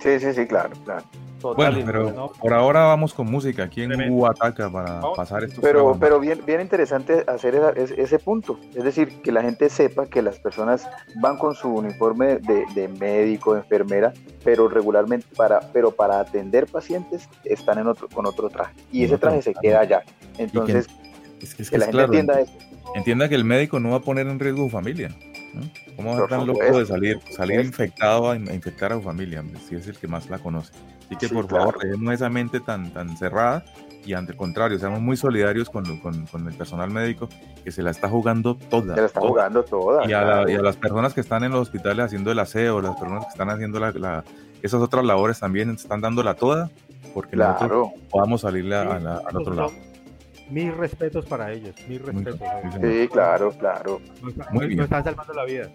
[0.00, 1.04] Sí, sí, sí, claro, claro.
[1.40, 2.28] Total, Bueno, pero no.
[2.32, 3.92] por ahora vamos con música aquí en
[4.70, 8.58] para pasar estos Pero, pero bien, bien interesante hacer esa- ese, ese punto.
[8.74, 10.86] Es decir, que la gente sepa que las personas
[11.18, 14.12] van con su uniforme de, de médico, enfermera,
[14.44, 18.74] pero regularmente para, pero para atender pacientes están en otro, con otro traje.
[18.92, 20.02] Y ese otro traje se queda allá.
[20.36, 20.88] Entonces,
[21.40, 22.52] Es que, es que que la es gente claro, entienda eso.
[22.94, 25.08] Entienda que el médico no va a poner en riesgo su familia.
[25.54, 25.62] ¿no?
[25.96, 28.96] ¿Cómo va a estar tan loco de salir, salir infectado a, in- a infectar a
[28.96, 29.40] su familia?
[29.40, 30.72] hombre, Si es el que más la conoce.
[31.06, 31.64] Así que Sí, por claro.
[31.72, 33.64] favor, dejemos esa mente tan, tan cerrada
[34.06, 37.28] y ante el contrario, seamos muy solidarios con, con, con el personal médico
[37.64, 38.94] que se la está jugando toda.
[38.94, 39.30] Se la está toda.
[39.32, 40.08] jugando toda.
[40.08, 42.80] Y a, la- y a las personas que están en los hospitales haciendo el aseo,
[42.80, 44.24] las personas que están haciendo la, la-
[44.62, 46.70] esas otras labores también están dándola toda
[47.12, 49.72] porque nosotros Claro, podamos salirle a- Sí, a la- al otro lado.
[50.50, 52.40] Mis respetos para ellos, mis respetos.
[52.80, 54.00] sí, claro, claro.
[54.22, 54.78] Nos, Muy bien.
[54.78, 55.68] nos están salvando la vida.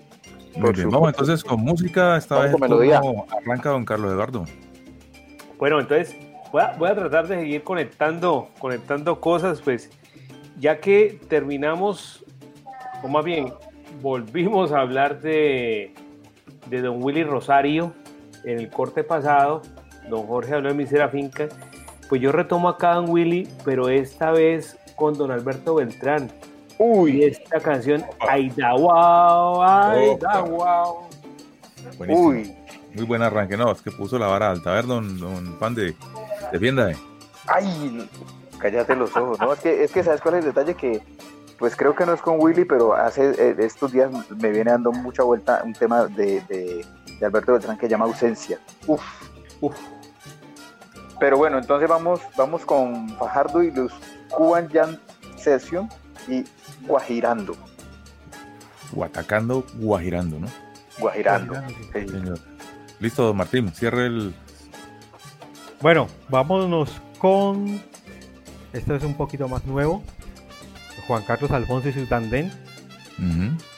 [0.58, 2.18] Muy bien, vamos entonces con música.
[2.18, 3.02] Esta Vamos vez con melodía.
[3.02, 4.46] turno arranca don Carlos Eduardo.
[5.58, 6.16] Bueno, entonces
[6.52, 9.90] voy a, voy a tratar de seguir conectando, conectando cosas, pues
[10.58, 12.24] ya que terminamos,
[13.04, 13.54] o más bien,
[14.02, 15.94] volvimos a hablar de,
[16.68, 17.94] de don Willy Rosario
[18.44, 19.62] en el corte pasado,
[20.10, 21.48] don Jorge habló de Misera Finca,
[22.10, 26.32] pues yo retomo acá a don Willy, pero esta vez con don Alberto Beltrán.
[26.78, 31.08] Y Uy, esta canción, Aida Wow, Aida Wow.
[31.98, 32.28] Buenísimo.
[32.28, 32.56] uy,
[32.94, 33.56] Muy buen arranque.
[33.58, 34.72] No, es que puso la vara alta.
[34.72, 35.96] A ver, don, don Pande,
[36.52, 36.92] defienda.
[37.48, 38.10] ay,
[38.60, 39.40] cállate los ojos.
[39.40, 41.02] No, es que, es que sabes cuál es el detalle que,
[41.58, 44.92] pues creo que no es con Willy, pero hace eh, estos días me viene dando
[44.92, 46.86] mucha vuelta un tema de, de,
[47.20, 48.60] de Alberto Beltrán que llama ausencia.
[48.88, 49.02] Uf,
[49.62, 49.76] Uf.
[51.20, 53.92] Pero bueno, entonces vamos, vamos con Fajardo y los
[54.30, 54.98] Cuban Jam
[55.38, 55.90] Session
[56.28, 56.44] y
[56.86, 57.56] Guajirando.
[58.92, 60.48] Guatacando, guajirando, ¿no?
[61.00, 61.56] Guajirando.
[61.92, 62.40] Señor.
[63.00, 63.70] Listo, don Martín.
[63.74, 64.34] Cierre el.
[65.82, 67.82] Bueno, vámonos con.
[68.74, 70.04] Esto es un poquito más nuevo.
[71.08, 72.50] Juan Carlos Alfonso y su tandem.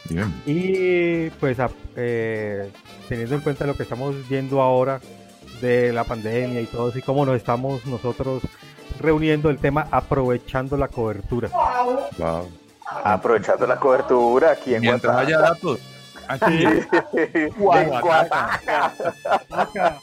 [0.09, 0.33] Bien.
[0.45, 2.71] Y pues a- eh,
[3.09, 4.99] teniendo en cuenta lo que estamos viendo ahora
[5.61, 8.43] de la pandemia y todo eso y cómo nos estamos nosotros
[8.99, 11.49] reuniendo el tema aprovechando la cobertura.
[12.17, 12.49] Wow.
[13.03, 15.37] Aprovechando la cobertura aquí en Mientras Guataca.
[15.37, 15.79] haya datos.
[16.27, 16.63] Aquí.
[17.33, 18.93] en Guataca.
[19.49, 20.01] Aida,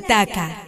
[0.00, 0.59] ataca.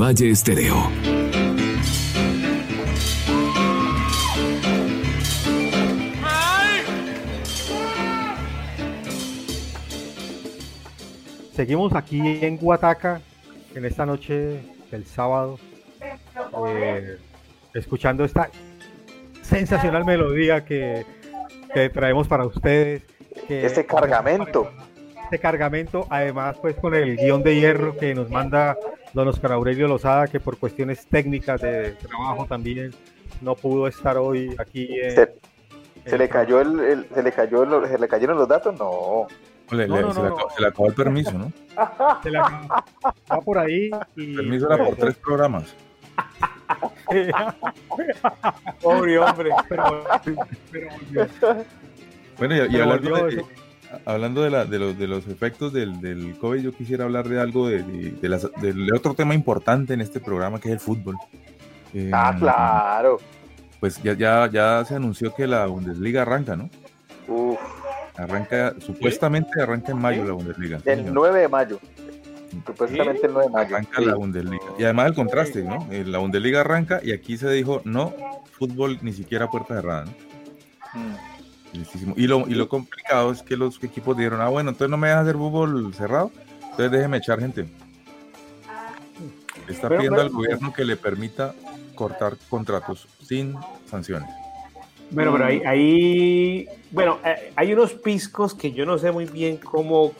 [0.00, 0.76] Valle Estéreo.
[11.52, 13.20] Seguimos aquí en Guataca
[13.74, 15.58] en esta noche del sábado,
[16.66, 17.18] eh,
[17.74, 18.48] escuchando esta
[19.42, 21.04] sensacional melodía que,
[21.74, 23.02] que traemos para ustedes.
[23.46, 24.72] Que este cargamento
[25.30, 28.76] este cargamento, además pues con el guion de hierro que nos manda
[29.12, 32.92] don Oscar Aurelio Lozada, que por cuestiones técnicas de trabajo también
[33.40, 34.88] no pudo estar hoy aquí.
[35.00, 35.34] en- Se,
[36.04, 38.76] se en- le cayó el, el- se le cayó el- se le cayeron los datos,
[38.76, 39.28] no.
[39.70, 40.34] Le- No, le- no, se, no, le no.
[40.34, 41.52] acabó, se le acabó el permiso, ¿no?
[42.24, 42.84] se la-
[43.30, 45.72] va por ahí y El permiso era por tres programas.
[48.82, 49.50] Pobre hombre.
[49.68, 50.04] pero,
[50.72, 51.28] pero volvió.
[52.38, 53.44] Bueno, y, y Pero hablando, volvió de.
[54.04, 57.40] Hablando de, la- de los, de los efectos del, del COVID, yo quisiera hablar de
[57.40, 60.80] algo, de, de- de las- del otro tema importante en este programa, que es el
[60.80, 61.16] fútbol.
[61.94, 63.18] Eh, Ah, claro.
[63.80, 66.68] Pues ya, ya, ya se anunció que la Bundesliga arranca, ¿no?
[67.26, 67.58] Uf,
[68.16, 70.76] Arranca, supuestamente arranca en mayo la Bundesliga.
[70.76, 71.12] el señor.
[71.14, 71.80] 9 de mayo.
[72.66, 73.74] Supuestamente el 9 de mayo.
[73.76, 74.64] Arranca la Bundesliga.
[74.78, 75.86] Y además el contraste, ¿no?
[75.90, 78.12] Eh, La Bundesliga arranca y aquí se dijo, no,
[78.58, 80.10] fútbol ni siquiera puerta cerrada, ¿no?
[81.00, 81.14] Mm.
[81.72, 82.14] Listísimo.
[82.16, 85.08] Y lo, y lo complicado es que los equipos dijeron, ah, bueno, entonces no me
[85.08, 86.30] dejas hacer fútbol cerrado,
[86.62, 87.66] entonces déjeme echar gente.
[89.68, 91.54] Está Pero- pidiendo pero- al gobierno que le permita
[91.94, 93.54] cortar contratos sin
[93.88, 94.28] sanciones.
[95.12, 99.56] Bueno, pero ahí, ahí- bueno, eh, hay unos piscos que yo no sé muy bien
[99.58, 100.12] cómo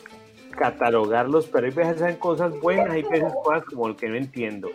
[0.51, 4.69] catalogarlos, pero hay veces hacen cosas buenas, hay veces cosas como el que no entiendo.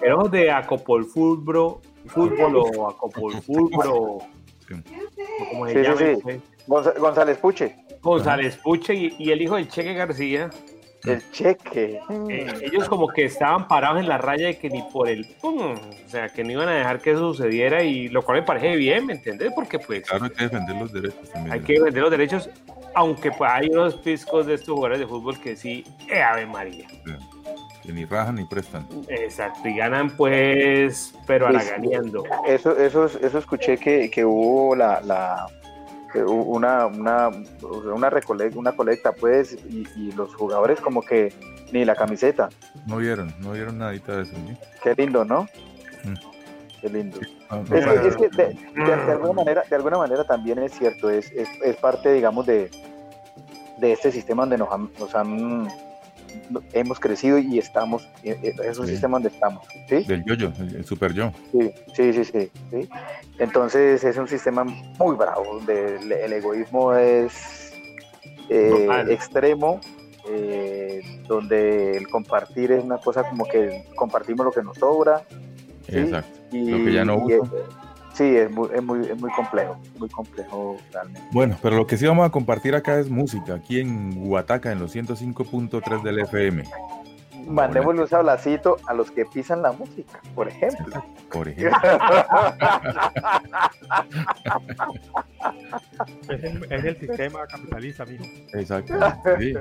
[0.00, 3.32] Pero de Acopol Fútbol, fútbol o Acopol
[4.68, 4.74] Sí.
[5.72, 10.50] Sí, sí, González Puche, González Puche y, y el hijo del Cheque García,
[11.04, 12.00] el cheque.
[12.28, 15.72] eh, ellos como que estaban parados en la raya de que ni por el pum,
[15.74, 18.76] o sea, que no iban a dejar que eso sucediera y lo cual me parece
[18.76, 19.52] bien, ¿me entiendes?
[19.54, 21.52] Porque pues Claro, hay que defender los derechos también.
[21.54, 22.50] hay que vender los derechos,
[22.94, 26.86] aunque pues hay unos piscos de estos jugadores de fútbol que sí, eh, Ave María.
[27.88, 28.86] Que ni rajan ni prestan.
[29.08, 32.22] Exacto, y ganan pues, pero Pues, haraganeando.
[32.46, 35.46] Eso, eso, eso escuché que, que hubo la, la
[36.26, 41.32] una, una, una, recole- una colecta, pues, y, y los jugadores como que
[41.72, 42.50] ni la camiseta.
[42.84, 44.34] No vieron, no vieron nadita de eso.
[44.34, 44.54] ¿sí?
[44.82, 45.44] Qué lindo, ¿no?
[46.04, 46.14] Mm.
[46.82, 47.18] Qué lindo.
[47.50, 50.24] No, no Es que, para- es que de, de- de alguna manera, de alguna manera
[50.24, 52.70] también es cierto, es, es, es parte, digamos, de,
[53.78, 55.68] de este sistema donde nos han, nos han
[56.72, 58.92] hemos crecido y estamos, eh, eh, es un Sí.
[58.92, 60.04] sistema donde estamos, ¿sí?
[60.04, 61.32] Del yoyo, el, el super yo.
[61.52, 62.88] Sí, sí, sí, sí, sí.
[63.38, 67.72] Entonces es un sistema muy bravo, donde el, el egoísmo es
[68.48, 69.80] eh, extremo,
[70.30, 75.22] eh, donde el compartir es una cosa como que compartimos lo que nos sobra.
[75.88, 75.98] ¿sí?
[75.98, 76.38] Exacto.
[76.52, 77.54] Y, Lo que ya no y uso.
[78.18, 81.22] Sí, es muy, es, muy, es muy complejo, muy complejo realmente.
[81.30, 84.80] Bueno, pero lo que sí vamos a compartir acá es música, aquí en Huataca, en
[84.80, 86.64] los 105.3 del FM.
[87.46, 91.02] Mandémosle un sablacito a los que pisan la música, por ejemplo.
[91.30, 91.78] Por ejemplo.
[96.28, 98.24] Es el, es el sistema capitalista, amigo.
[98.52, 98.94] Exacto.
[99.38, 99.54] sí.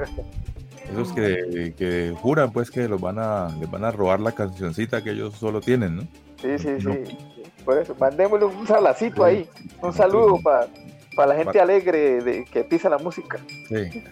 [0.91, 5.03] Esos que, que juran pues que los van a, les van a robar la cancioncita
[5.03, 6.01] que ellos solo tienen, ¿no?
[6.41, 6.93] Sí, sí, No.
[6.93, 7.17] sí.
[7.67, 9.45] Por eso, mandémosle un sablacito ahí,
[9.81, 13.39] un saludo para la gente alegre de, que pisa la música.
[13.67, 14.03] Sí.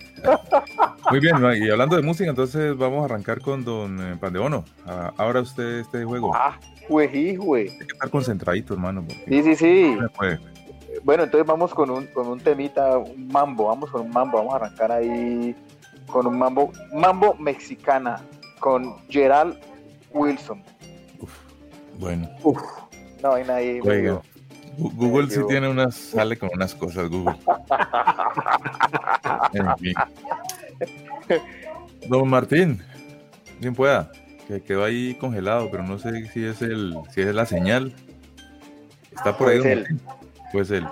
[1.10, 4.66] Muy bien, y hablando de música, entonces vamos a arrancar con Don eh, Pandeono.
[4.86, 6.36] Ah, Ahora usted este juego.
[6.36, 7.70] Ah, güey, güey.
[7.70, 9.06] Hay que estar concentradito, hermano.
[9.26, 9.98] Sí, sí, sí.
[9.98, 10.10] no.
[11.06, 14.54] Bueno, entonces vamos con un, con un temita, un mambo, vamos con un mambo, vamos
[14.54, 15.56] a arrancar ahí
[16.08, 18.22] con un mambo, mambo mexicana,
[18.60, 19.58] con Gerald
[20.12, 20.62] Wilson.
[21.98, 22.28] Bueno,
[23.26, 23.82] No hay nadie.
[23.84, 24.22] oiga.
[24.78, 27.36] Google sí tiene unas, sale con unas cosas, Google.
[29.54, 29.94] En fin.
[32.08, 32.82] Don Martín,
[33.60, 34.12] bien pueda,
[34.48, 37.96] que quedó ahí congelado, pero no sé si es el, si es la señal.
[39.12, 39.78] Está por ahí, don ser.
[39.80, 40.02] Martín.
[40.52, 40.86] Pues él.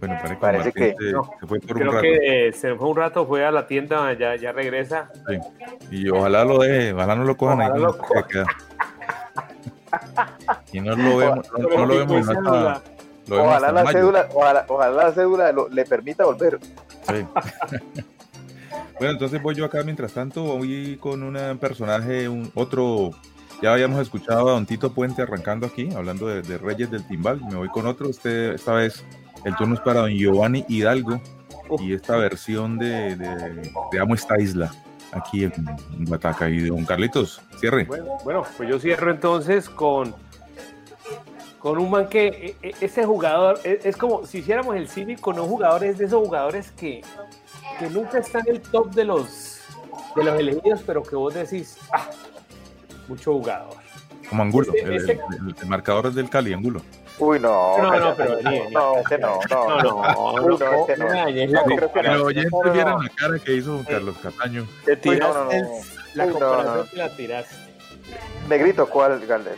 [0.00, 2.02] Bueno, parece, que, Parece Martín que- se, no, se fue por un Creo rato.
[2.02, 5.10] que eh, se fue un rato, fue a la tienda, ya, ya regresa.
[5.28, 5.38] sí.
[5.92, 7.80] Y ojalá lo deje, ojalá no lo cojan Ojalá ahí.
[7.82, 8.46] lo queda.
[10.72, 13.98] Y no lo vemos, no, no lo vemos, está- lo vemos Ojalá la mayo.
[13.98, 16.58] cédula, ojalá, ojalá la cédula lo- le permita volver.
[17.08, 17.14] Sí.
[18.98, 23.10] bueno, entonces voy yo acá mientras tanto, voy con un personaje, un otro,
[23.60, 27.40] ya habíamos escuchado a Don Tito Puente arrancando aquí, hablando de, de Reyes del Timbal,
[27.48, 29.04] me voy con otro, este, esta vez
[29.44, 31.20] el turno es para Don Giovanni Hidalgo
[31.78, 34.72] y esta versión de, de, de Amo esta isla,
[35.12, 35.52] aquí en,
[36.08, 37.84] Bataca y Don Carlitos, cierre.
[37.84, 40.14] Bueno, bueno, pues yo cierro entonces con,
[41.58, 42.26] con un man que
[42.62, 45.98] e- e- ese jugador es, es como si hiciéramos el cine con un jugador, es
[45.98, 47.02] de esos jugadores que,
[47.78, 49.60] que nunca están en el top de los,
[50.16, 52.08] de los elegidos, pero que vos decís, ah,
[53.08, 53.74] mucho jugador.
[54.28, 55.10] Como Angulo, el-
[55.60, 56.80] el marcador es del Cali, Angulo.
[57.18, 57.78] Uy, no.
[57.78, 58.40] No, no, pero.
[58.40, 58.70] No, no, no.
[58.70, 60.86] No, no, no, no no.
[60.86, 60.96] que.
[60.96, 62.72] Los no, oyentes no, no.
[62.72, 64.66] vieron la cara que hizo Carlos Cataño.
[64.84, 65.80] Te tiraste no, no.
[66.14, 66.84] la comparación no.
[66.84, 67.54] te la tiraste.
[68.48, 69.56] Negrito, ¿cuál, Galdes?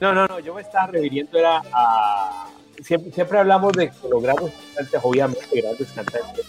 [0.00, 2.48] No, no, no, yo me estaba refiriendo era a...
[2.82, 6.46] Siempre, siempre hablamos de que los grandes cantantes, obviamente grandes cantantes,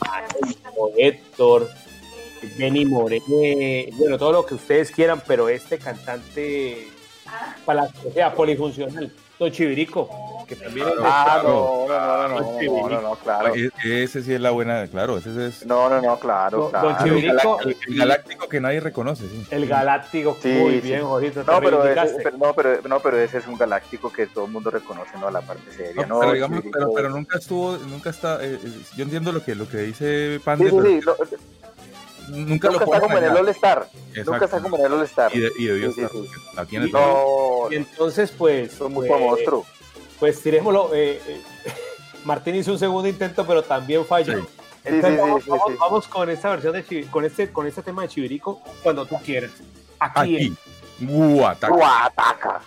[0.64, 1.70] como Héctor,
[2.58, 3.22] Benny Moré,
[3.94, 6.88] bueno, todo lo que ustedes quieran, pero este cantante,
[7.66, 9.14] para la, o sea, polifuncional,
[9.44, 10.10] Don Chivirico.
[10.48, 13.54] Que también ah, no, no, no, no, no, no, claro.
[13.56, 15.66] E ese sí es la buena, claro, ese es...
[15.66, 16.90] No, no, no, claro, claro.
[16.90, 17.62] Don Chivirico...
[17.62, 19.46] El, el, galáctico que nadie reconoce, sí.
[19.52, 20.82] El galáctico, sí, muy sí.
[20.82, 24.46] bien, Jorito, no pero, ese, no, pero, no, pero ese es un galáctico que todo
[24.46, 25.28] el mundo reconoce, ¿no?
[25.28, 26.16] a La parte seria, ¿no?
[26.16, 28.44] no pero, digamos, pero, pero, nunca estuvo, nunca está...
[28.44, 31.18] Eh, eh, yo entiendo lo que, lo que dice Pande, sí, sí, pero
[32.30, 33.40] nunca, nunca lo está como en el allá.
[33.40, 33.88] All Star.
[34.10, 34.32] Exacto.
[34.32, 35.36] Nunca está como en el All Star.
[35.36, 36.28] Y, de- y debió Sí, sí, estar, sí.
[36.56, 36.92] la tiene Y-.
[36.92, 39.66] No, Y entonces, pues, son muy pues, monstruo.
[40.20, 40.94] pues tirémoslo.
[40.94, 41.42] eh, eh,
[42.26, 44.40] Martín hizo un segundo intento, pero también falló.
[44.40, 44.46] Sí.
[44.86, 45.78] Entonces, sí, sí, vamos, sí, vamos- sí.
[45.80, 49.16] vamos con esta versión de Chivi- con este, con este tema de Chivirico cuando tú
[49.24, 49.52] quieras.
[50.00, 51.44] Aquí, Aquí.
[51.46, 52.62] Ataca.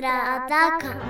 [0.00, 1.09] Contraataca.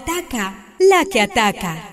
[0.00, 1.89] Guataca, la que ataca.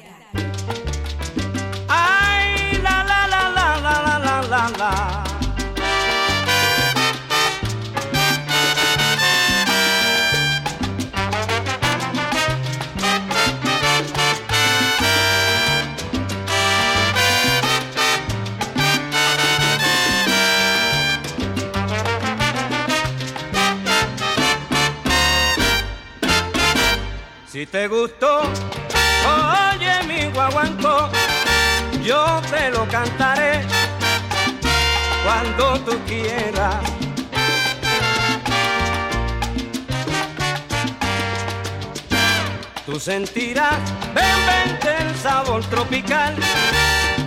[43.18, 43.80] Tú sentirás,
[44.14, 46.36] ven, vente el sabor tropical,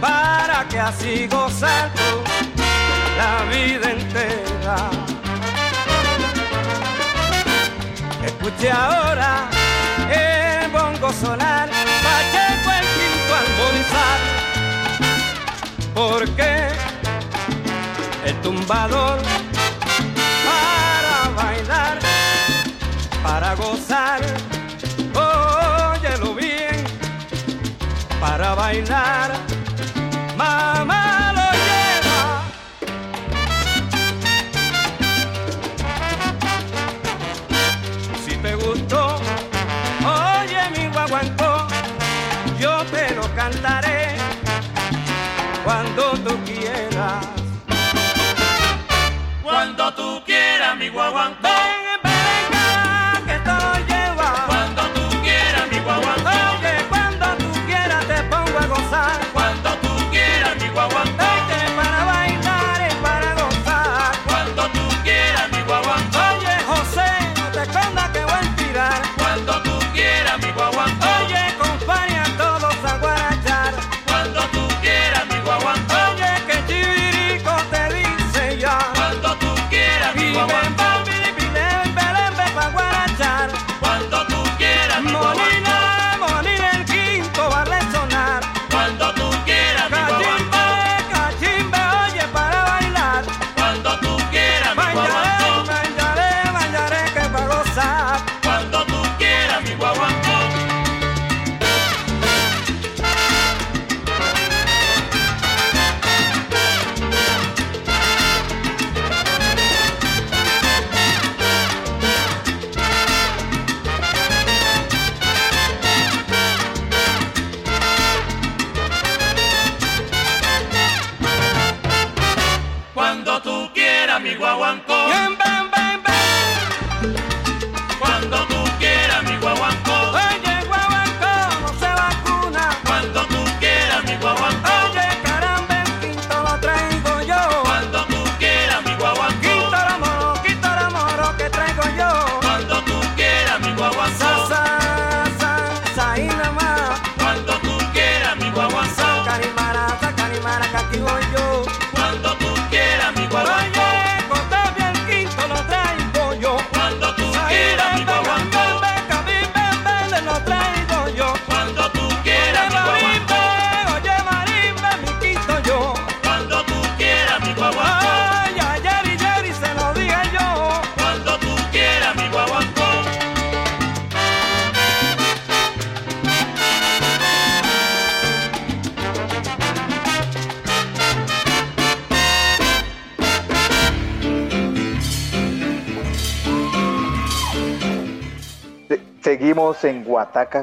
[0.00, 2.22] para que así gozar tú
[3.18, 4.76] la vida entera.
[8.24, 9.50] Escuche ahora
[10.12, 14.20] el bongo sonar, Pacheco el quinto armonizar,
[15.92, 16.68] porque
[18.26, 19.18] el tumbador
[20.46, 21.98] para bailar,
[23.24, 24.20] para gozar,
[28.70, 29.30] bailar,
[30.36, 32.20] mamá lo lleva.
[38.24, 39.02] Si te gustó,
[40.06, 41.66] oye mi guaguancó,
[42.60, 44.14] yo te lo cantaré
[45.64, 47.26] cuando tú quieras.
[49.42, 51.49] Cuando tú quieras, mi guaguancó.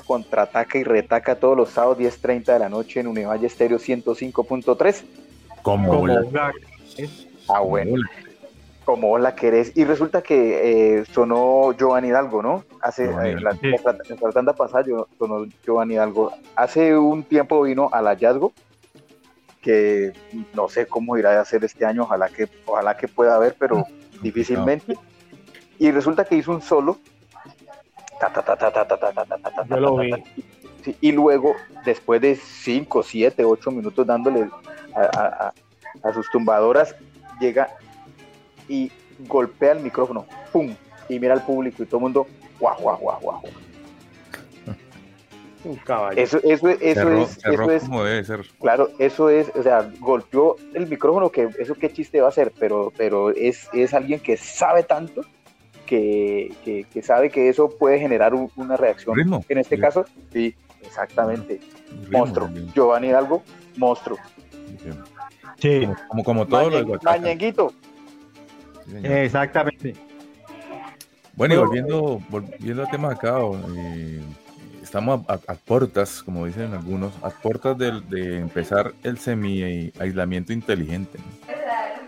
[0.01, 5.03] Contraataca y retaca todos los sábados 10.30 de la noche en Univalle Estéreo 105.3.
[5.61, 6.51] Como, Como la- una-
[7.49, 8.01] Ah, bueno,
[8.85, 9.71] como vos la querés.
[9.75, 12.63] Y resulta que eh, sonó Giovanni Hidalgo, ¿no?
[12.81, 13.71] Hace eh, la, Sí.
[14.33, 16.31] tanda pasada yo- sonó Giovanni Hidalgo.
[16.55, 18.53] Hace un tiempo vino al hallazgo,
[19.61, 20.13] que
[20.53, 23.85] no sé cómo irá a hacer este año, ojalá que, ojalá que pueda haber, pero
[24.21, 24.97] difícilmente.
[25.79, 26.97] Y resulta que hizo un solo.
[31.01, 34.49] Y luego, después de 5, 7, 8 minutos dándole
[34.95, 35.53] a, a,
[36.07, 36.95] a, sus tumbadoras,
[37.39, 37.69] llega
[38.69, 38.91] y
[39.27, 40.75] golpea el micrófono, ¡pum!
[41.09, 42.27] Y mira al público y todo el mundo,
[42.59, 43.41] guau, guau, guau, guau.
[45.63, 46.21] Un caballo.
[46.21, 48.45] Eso, eso, eso es, eso es como debe ser.
[48.59, 52.53] Claro, eso es, o sea, golpeó el micrófono, que eso qué chiste va a ser,
[52.57, 55.21] pero, pero es, es alguien que sabe tanto
[55.87, 59.15] que, que, que sabe que eso puede generar un- una reacción.
[59.15, 59.43] Ritmo.
[59.49, 60.53] En este caso, sí,
[60.83, 61.59] exactamente.
[62.03, 62.45] Ritmo monstruo.
[62.45, 62.71] también.
[62.73, 63.43] Giovanni Hidalgo,
[63.77, 64.19] monstruo.
[65.59, 66.99] Sí, Como, como, como todo lo Mañe-.
[67.03, 67.73] Mañenguito,
[68.85, 69.95] Sí, exactamente.
[71.35, 73.35] Bueno, y volviendo, volviendo al tema de acá,
[73.75, 74.21] eh,
[74.81, 80.53] estamos a, a- a puertas, como dicen algunos, a puertas de, de empezar el semi-aislamiento
[80.53, 81.17] inteligente.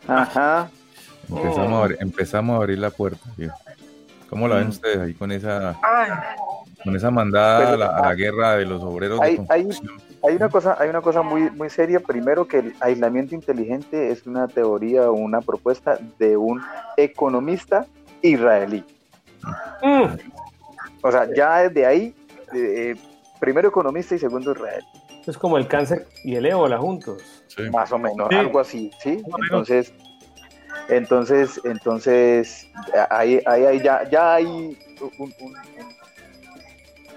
[0.08, 0.14] ¿no?
[0.16, 0.70] ajá.
[1.30, 3.30] Empezamos, a abrir, empezamos a abrir la puerta.
[3.38, 3.56] viejo.
[4.30, 4.70] ¿Cómo la ven Mm.
[4.70, 5.76] ustedes ahí con esa,
[6.84, 9.20] con esa mandada a la, a la guerra de los obreros?
[9.20, 12.00] de Hay- hay- una cosa, hay una cosa muy, muy seria.
[12.00, 16.62] Primero que el aislamiento inteligente es una teoría o una propuesta de un
[16.98, 17.86] economista
[18.22, 18.84] israelí.
[19.82, 20.04] Mm.
[21.02, 22.16] O sea, ya desde ahí,
[22.54, 22.96] eh,
[23.40, 24.84] primero economista y segundo Israel.
[25.26, 27.24] Es como el cáncer y el ébola juntos.
[27.72, 28.36] Más o menos, Sí.
[28.36, 29.22] algo así, ¿sí?
[29.44, 29.94] Entonces,
[30.90, 32.68] entonces, entonces,
[33.10, 34.78] ahí, ahí, ahí ya, ya hay un,
[35.18, 35.56] un- un-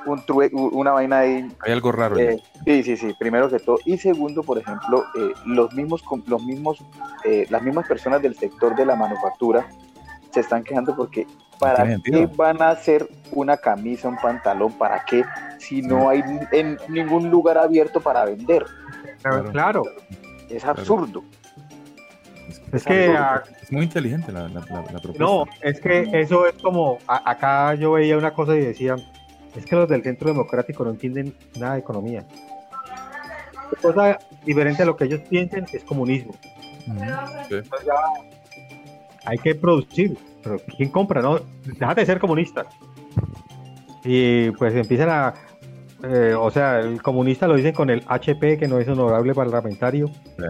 [0.05, 1.49] un true- una vaina ahí.
[1.61, 2.19] Hay algo raro.
[2.19, 3.79] Eh, sí, sí, sí, primero que todo.
[3.85, 6.85] Y segundo, por ejemplo, eh, los mismos, com- los mismos,
[7.25, 9.67] eh, las mismas personas del sector de la manufactura
[10.33, 11.27] se están quejando porque
[11.61, 12.29] ¿para qué sentido.
[12.37, 14.73] van a hacer una camisa, un pantalón?
[14.73, 15.25] ¿Para qué?
[15.59, 18.65] Si no hay en ningún lugar abierto para vender.
[19.53, 19.85] Claro.
[20.49, 21.23] Es absurdo.
[22.73, 23.15] Es que
[23.63, 25.19] Es muy inteligente la, la, la- la propuesta.
[25.25, 28.97] no, es que eso es como a- acá yo veía una cosa y decía,
[29.57, 32.25] es que los del Centro Democrático no entienden nada de economía.
[33.81, 36.35] Cosa diferente a lo que ellos piensen es comunismo.
[36.85, 36.91] Sí.
[36.91, 37.95] Entonces ya
[39.25, 41.21] hay que producir, pero ¿quién compra?
[41.23, 42.67] No, déjate de ser comunista.
[44.05, 45.35] Y pues empiezan a,
[46.05, 50.11] eh, o sea, el comunista lo dicen con el HP, que no es honorable parlamentario.
[50.37, 50.49] La,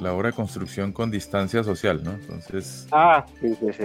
[0.00, 2.12] la obra de construcción con distancia social, ¿no?
[2.12, 3.84] Entonces, Ah, sí, sí, sí.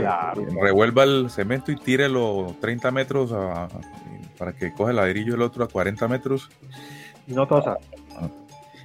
[0.62, 3.68] revuelva el cemento y tírelo 30 metros a-
[4.38, 6.50] para que coge el ladrillo el otro a 40 metros.
[7.28, 7.78] Y no tosa.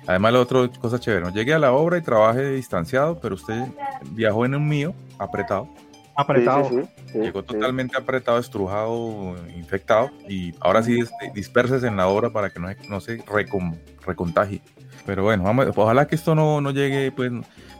[0.06, 1.30] Además, la otra cosa chévere, ¿no?
[1.32, 3.66] llegue a la obra y trabaje distanciado, pero usted
[4.12, 5.68] viajó en un mío apretado.
[6.16, 6.68] Apretado.
[6.68, 7.46] Sí, sí, sí, Llegó sí.
[7.48, 12.68] totalmente apretado, estrujado, infectado y ahora sí este, disperses en la obra para que no,
[12.68, 14.60] se- no se recon- recontagie.
[15.10, 17.32] Pero bueno, vamos, ojalá que esto no, no llegue, pues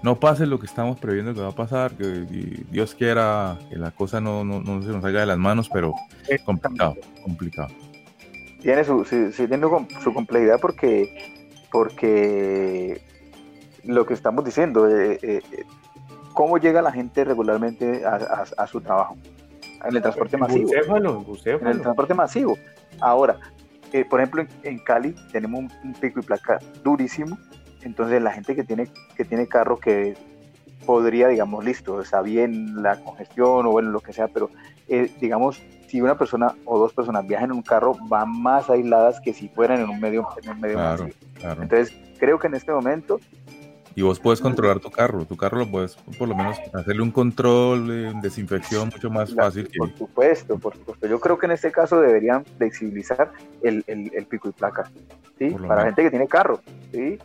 [0.03, 3.77] no pase lo que estamos previendo que va a pasar, que y Dios quiera que
[3.77, 5.95] la cosa no, no, no se nos salga de las manos, pero
[6.45, 7.69] complicado, complicado.
[8.61, 9.65] tiene su, sí, sí tiene
[10.03, 11.39] su complejidad porque,
[11.71, 13.01] porque
[13.85, 15.65] lo que estamos diciendo, eh, eh, eh,
[16.33, 19.17] cómo llega la gente regularmente a, a- a su trabajo,
[19.85, 20.69] en el transporte masivo.
[20.69, 21.25] Bucéfalo,
[21.61, 22.59] En el transporte masivo.
[23.01, 23.37] Ahora,
[23.93, 27.39] eh, por ejemplo, en, en Cali tenemos un, un pico y placa durísimo,
[27.83, 30.15] entonces la gente que tiene, que tiene carro que
[30.87, 34.51] podría, digamos, listo, está bien la congestión o bueno, lo que sea, pero
[34.89, 39.21] eh, digamos, si una persona o dos personas viajan en un carro, van más aisladas
[39.21, 41.19] que si fueran en un medio, en un medio Claro, masivo.
[41.35, 41.63] claro.
[41.63, 43.21] Entonces, creo que en este momento
[43.97, 47.11] Y vos puedes controlar tu carro, tu carro lo puedes por lo menos hacerle un
[47.11, 49.79] control de desinfección mucho más fácil que...
[49.79, 51.07] Por supuesto, por supuesto.
[51.09, 54.91] Yo creo que en este caso deberían flexibilizar el, el- el pico y placa,
[55.39, 55.51] ¿sí?
[55.51, 55.85] Para menos.
[55.87, 56.61] gente que tiene carro,
[56.93, 57.19] ¿sí?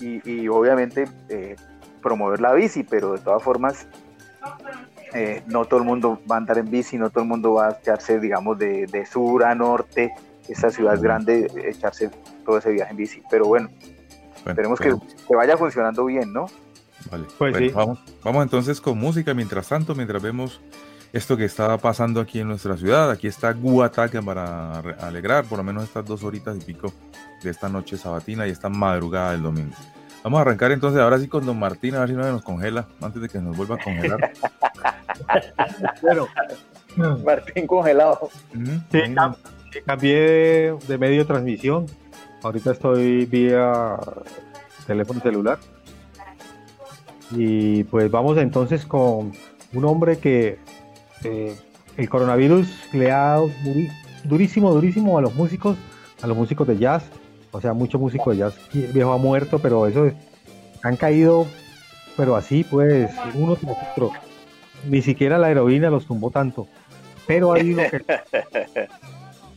[0.00, 1.56] Y, y obviamente eh,
[2.02, 3.86] promover la bici, pero de todas formas
[5.14, 7.68] eh, no todo el mundo va a andar en bici, no todo el mundo va
[7.68, 10.12] a echarse, digamos, de, de sur a norte,
[10.48, 12.10] esa ciudad grande, echarse
[12.44, 13.22] todo ese viaje en bici.
[13.30, 13.70] Pero bueno,
[14.44, 15.22] Bueno, esperemos que, esperemos.
[15.26, 16.46] que vaya funcionando bien, ¿no?
[17.10, 17.24] Vale.
[17.38, 17.72] Pues Bueno, sí.
[17.74, 20.60] vamos, vamos entonces con música mientras tanto, mientras vemos
[21.12, 23.10] esto que está pasando aquí en nuestra ciudad.
[23.10, 26.92] Aquí está Guataca para alegrar por lo menos estas dos horitas y pico
[27.42, 29.74] de esta noche sabatina y esta madrugada del domingo.
[30.24, 32.42] Vamos a arrancar entonces ahora sí con Don Martín, a ver si no se nos
[32.42, 34.32] congela antes de que nos vuelva a congelar.
[36.02, 36.28] Bueno,
[37.24, 38.30] Martín congelado.
[38.52, 39.36] Sí, cam-
[39.72, 41.86] sí, cambié de, de medio de transmisión.
[42.44, 43.96] Ahorita estoy vía
[44.86, 45.58] teléfono celular.
[47.30, 49.32] Y pues vamos entonces con
[49.72, 50.58] un hombre que
[51.24, 51.56] eh,
[51.96, 53.50] el coronavirus le ha dado
[54.24, 55.76] durísimo, durísimo a los músicos,
[56.22, 57.04] a los músicos de jazz.
[57.50, 58.54] O sea, mucho músico de jazz
[58.92, 60.14] viejo ha muerto, pero eso es-
[60.82, 61.46] han caído,
[62.16, 64.10] pero así pues, uno tras otro.
[64.86, 66.68] Ni siquiera la heroína los tumbó tanto.
[67.26, 68.04] Pero hay uno que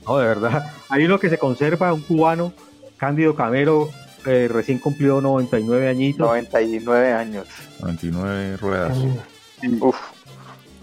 [0.07, 0.71] no, de verdad.
[0.87, 2.53] Hay uno que se conserva, un cubano,
[2.97, 3.89] Cándido Camero,
[4.25, 6.27] eh, recién cumplió 99 añitos.
[6.27, 7.47] 99 años.
[7.79, 8.97] 99 ruedas.
[9.79, 9.95] Uf.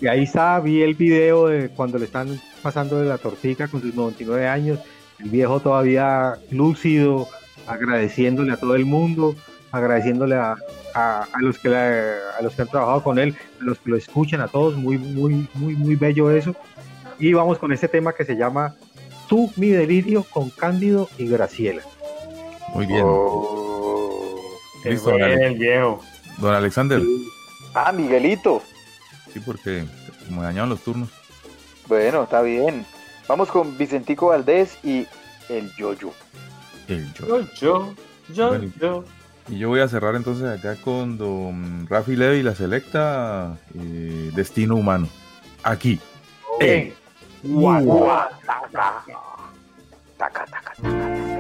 [0.01, 3.81] Y ahí está, vi el video de cuando le están pasando de la tortica con
[3.81, 4.78] sus 99 años,
[5.19, 7.28] el viejo todavía lúcido,
[7.66, 9.35] agradeciéndole a todo el mundo,
[9.73, 10.57] agradeciéndole a,
[10.95, 13.91] a- a los que la- a los que han trabajado con él, a los que
[13.91, 16.55] lo escuchan, a todos, muy, muy, muy, muy bello eso.
[17.19, 18.74] Y vamos con este tema que se llama
[19.28, 21.82] Tú, mi delirio, con Cándido y Graciela.
[22.75, 23.03] Muy bien.
[23.05, 24.41] Oh.
[24.85, 26.01] Listo, don, Ale- el viejo.
[26.39, 27.01] don Alexander.
[27.75, 28.63] Ah, Miguelito.
[29.33, 29.85] Sí, porque
[30.27, 31.09] como dañaron los turnos.
[31.87, 32.85] Bueno, está bien.
[33.29, 35.07] Vamos con Vicentico Valdés y
[35.49, 36.11] el Yoyo.
[36.89, 37.27] El yo.
[37.27, 37.95] Yo, yo,
[38.33, 39.05] yo, Bueno, yo.
[39.49, 44.77] Y yo voy a cerrar entonces acá con don Rafi Levi, la selecta eh, Destino
[44.77, 45.09] Humano.
[45.63, 46.01] Aquí.
[46.61, 46.95] En
[47.43, 48.31] Guataca.
[50.17, 51.34] Taca, taca, taca.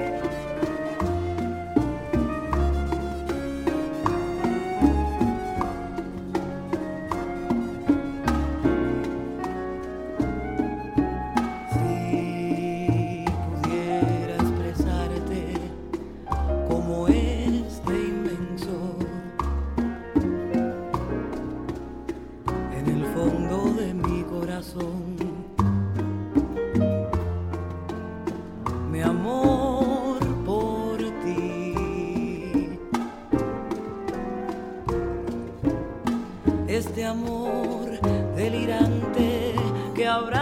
[37.04, 37.86] de amor
[38.34, 39.54] delirante
[39.94, 40.40] que abraza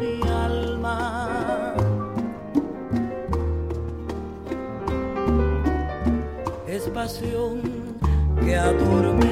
[0.00, 1.76] mi alma.
[6.66, 7.62] Es pasión
[8.44, 9.27] que atormenta.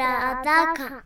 [0.00, 0.99] ラダカ。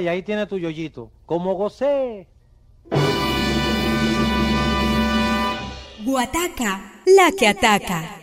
[0.00, 1.10] Ay, ahí tiene tu yoyito.
[1.26, 2.26] Como gocé.
[6.02, 8.19] Guataca, la que ataca.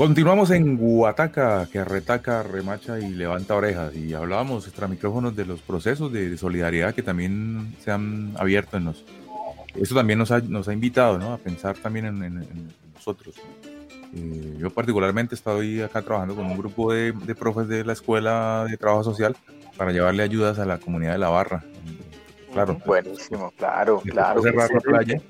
[0.00, 3.94] Continuamos en Guataca, que retaca, remacha y levanta orejas.
[3.94, 8.86] Y hablábamos extra micrófonos de los procesos de solidaridad que también se han abierto en
[8.86, 9.04] los.
[9.74, 11.34] Eso también nos ha, nos ha invitado ¿no?
[11.34, 13.34] a pensar también en, en- en nosotros.
[14.16, 18.64] Eh, yo particularmente estoy acá trabajando con un grupo de, de profes de la Escuela
[18.70, 19.36] de Trabajo Social
[19.76, 21.62] para llevarle ayudas a la comunidad de la barra.
[22.54, 22.78] Claro.
[22.86, 24.40] Buenísimo, claro, claro.
[24.40, 25.20] cerrar la playa.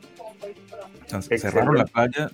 [1.38, 2.30] Cerraron la playa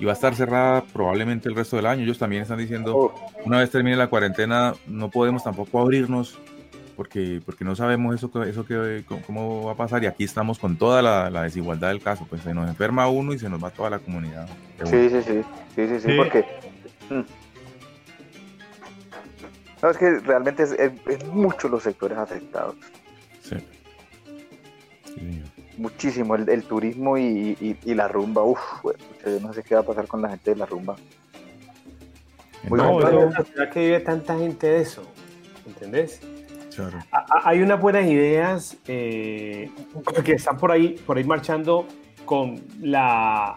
[0.00, 2.02] y va a estar cerrada probablemente el resto del año.
[2.02, 3.14] Ellos también están diciendo,
[3.44, 6.38] una vez termine la cuarentena, no podemos tampoco abrirnos
[6.96, 10.02] porque, porque no sabemos eso, que- eso que, cómo- va a pasar.
[10.02, 12.26] Y aquí estamos con toda la, la desigualdad del caso.
[12.28, 14.46] Pues se nos enferma uno y se nos va toda la comunidad.
[14.84, 15.08] Sí, bueno.
[15.10, 15.22] sí, sí,
[15.76, 16.16] sí, sí, sí, Sí.
[16.16, 16.44] porque...
[17.10, 17.20] mm.
[19.82, 22.74] No, es que realmente es, es- es mucho los sectores afectados.
[23.42, 23.56] Sí.
[25.76, 28.60] Muchísimo, el, el turismo y, y- y la rumba, uff,
[29.24, 30.96] yo no sé qué va a pasar con la gente de la rumba.
[32.68, 33.20] Muy No, bueno.
[33.20, 35.02] es una ciudad que vive tanta gente de eso,
[35.66, 36.20] ¿entendés?
[36.74, 36.98] Claro.
[37.12, 39.70] A- Hay unas buenas ideas eh,
[40.24, 41.86] que están por ahí, por ahí marchando
[42.24, 43.56] con la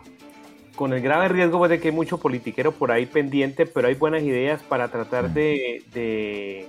[0.76, 3.96] con el grave riesgo pues, de que hay mucho politiquero por ahí pendiente, pero hay
[3.96, 6.68] buenas ideas para tratar de, de,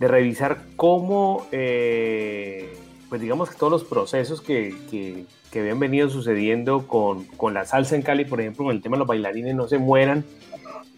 [0.00, 2.72] de revisar cómo, eh,
[3.14, 7.64] pues digamos que todos los procesos que, que, que habían venido sucediendo con, con la
[7.64, 10.24] salsa en Cali, por ejemplo, con el tema de los bailarines, no se mueran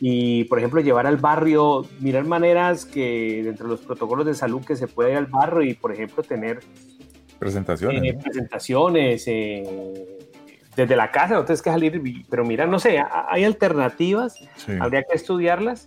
[0.00, 4.64] y, por ejemplo, llevar al barrio, mirar maneras que dentro de los protocolos de salud
[4.64, 6.60] que se pueda ir al barrio y, por ejemplo, tener
[7.38, 8.02] Presentaciones.
[8.02, 10.06] eh, presentaciones eh,
[10.74, 14.72] desde la casa, no tienes que salir, pero mira, no sé, ha- hay alternativas, Sí.
[14.80, 15.86] habría que estudiarlas.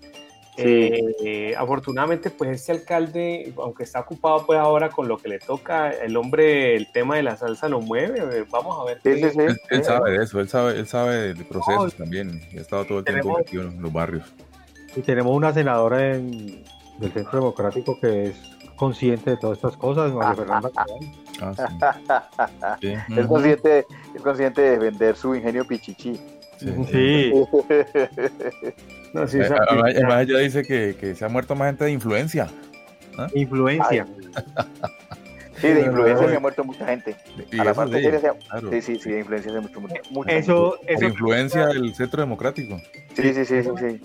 [0.57, 5.39] Eh, eh, afortunadamente, pues este alcalde, aunque está ocupado pues ahora con lo que le
[5.39, 8.99] toca, el hombre, el tema de la salsa lo mueve, eh, vamos a ver.
[9.01, 12.41] qué- Él, él sabe de eso, él sabe, él sabe de, procesos también.
[12.51, 14.25] Y ha estado todo el tiempo metido en los barrios.
[14.95, 16.63] Y tenemos una senadora en,
[16.97, 18.35] del Centro Democrático que es
[18.75, 20.69] consciente de todas estas cosas, María Fernanda.
[21.41, 21.53] Ah,
[22.81, 22.93] Sí.
[23.17, 26.19] es, consciente, es consciente de vender su ingenio pichichi.
[26.91, 27.31] Sí.
[29.13, 31.85] No, sí, Eh, esa- además- además ella dice que, que se ha muerto más gente
[31.85, 32.47] de influencia.
[33.17, 33.27] ¿Ah?
[33.33, 34.05] Influencia.
[35.59, 37.17] Sí, de influencia se ha muerto mucha gente.
[37.51, 38.69] Y A la parte se ha- claro.
[38.71, 40.29] Sí, sí, sí, de influencia se ha mucho, mucho, mucho.
[40.29, 42.77] Eso, eso, influencia del centro democrático.
[43.13, 44.01] Sí, sí, sí, sí, sí.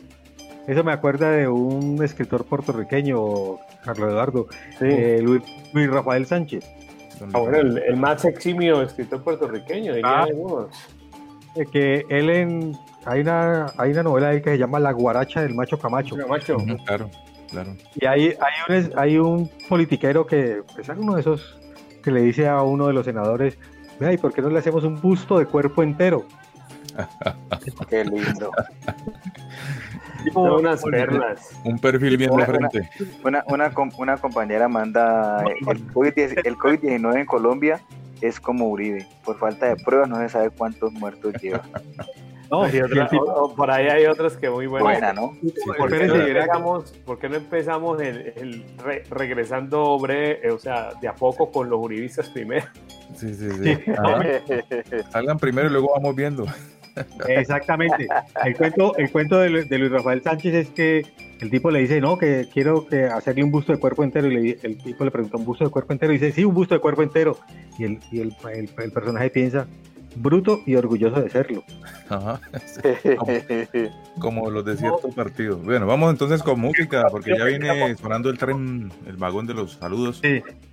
[0.66, 4.48] eso me acuerda de un escritor puertorriqueño, Carlos Eduardo,
[4.81, 6.64] eh, Luis, Luis Rafael Sánchez.
[7.32, 10.22] Ah, bueno, el, el más eximio escritor puertorriqueño, diría Ah.
[10.24, 10.70] algunos.
[11.55, 12.76] Eh, que él en
[13.06, 16.16] hay una hay una novela ahí que se llama La guaracha del macho Camacho.
[16.28, 16.56] Macho.
[16.56, 17.10] Ujú, Claro,
[17.51, 17.76] claro.
[17.97, 18.35] Y hay,
[18.68, 21.59] hay, un, hay un politiquero que es uno de esos
[22.02, 23.59] que le dice a uno de los senadores,
[23.98, 26.24] vea, ¿y por qué no le hacemos un busto de cuerpo entero?
[27.89, 28.51] Qué lindo.
[30.35, 31.51] Unas perlas.
[31.64, 32.89] Un perfil bien de Una- frente.
[33.24, 37.81] Una, una, com- una compañera manda el COVID-19 el COVID-19 en Colombia
[38.20, 39.06] es como Uribe.
[39.24, 41.62] Por falta de pruebas no se sabe cuántos muertos lleva.
[42.50, 44.86] No, Y otra- y el tipo- o- o por ahí hay otras que muy buenas.
[45.00, 45.32] Buena, ¿no?
[45.78, 50.58] ¿Por, qué no empezamos, por qué no empezamos el, el re- regresando breve, eh, o
[50.58, 52.66] sea, de a poco con los uribistas primero?
[53.16, 53.78] Sí, sí, sí.
[55.10, 56.44] Salgan primero y luego vamos viendo.
[57.28, 58.06] Exactamente.
[58.44, 61.04] El cuento, el cuento de, Lu- de Luis Rafael Sánchez es que
[61.40, 64.28] el tipo le dice, no, que quiero que hacerle un busto de cuerpo entero.
[64.30, 66.12] Y le- el tipo le pregunta, ¿un busto de cuerpo entero?
[66.12, 67.36] Y dice, sí, un busto de cuerpo entero.
[67.78, 69.66] Y el, y el, el- el personaje piensa,
[70.16, 71.64] bruto y orgulloso de serlo.
[72.08, 72.40] Ajá.
[73.18, 73.32] Como,
[74.20, 75.62] como los de ciertos partidos.
[75.64, 79.72] Bueno, vamos entonces con música, porque ya viene sonando el tren, el vagón de los
[79.74, 80.20] saludos.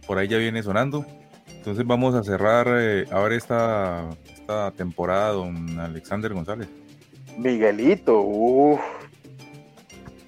[0.07, 1.05] Por ahí ya viene sonando.
[1.49, 6.67] Entonces vamos a cerrar eh, ahora esta, esta temporada, don Alexander González.
[7.37, 8.79] Miguelito, uff.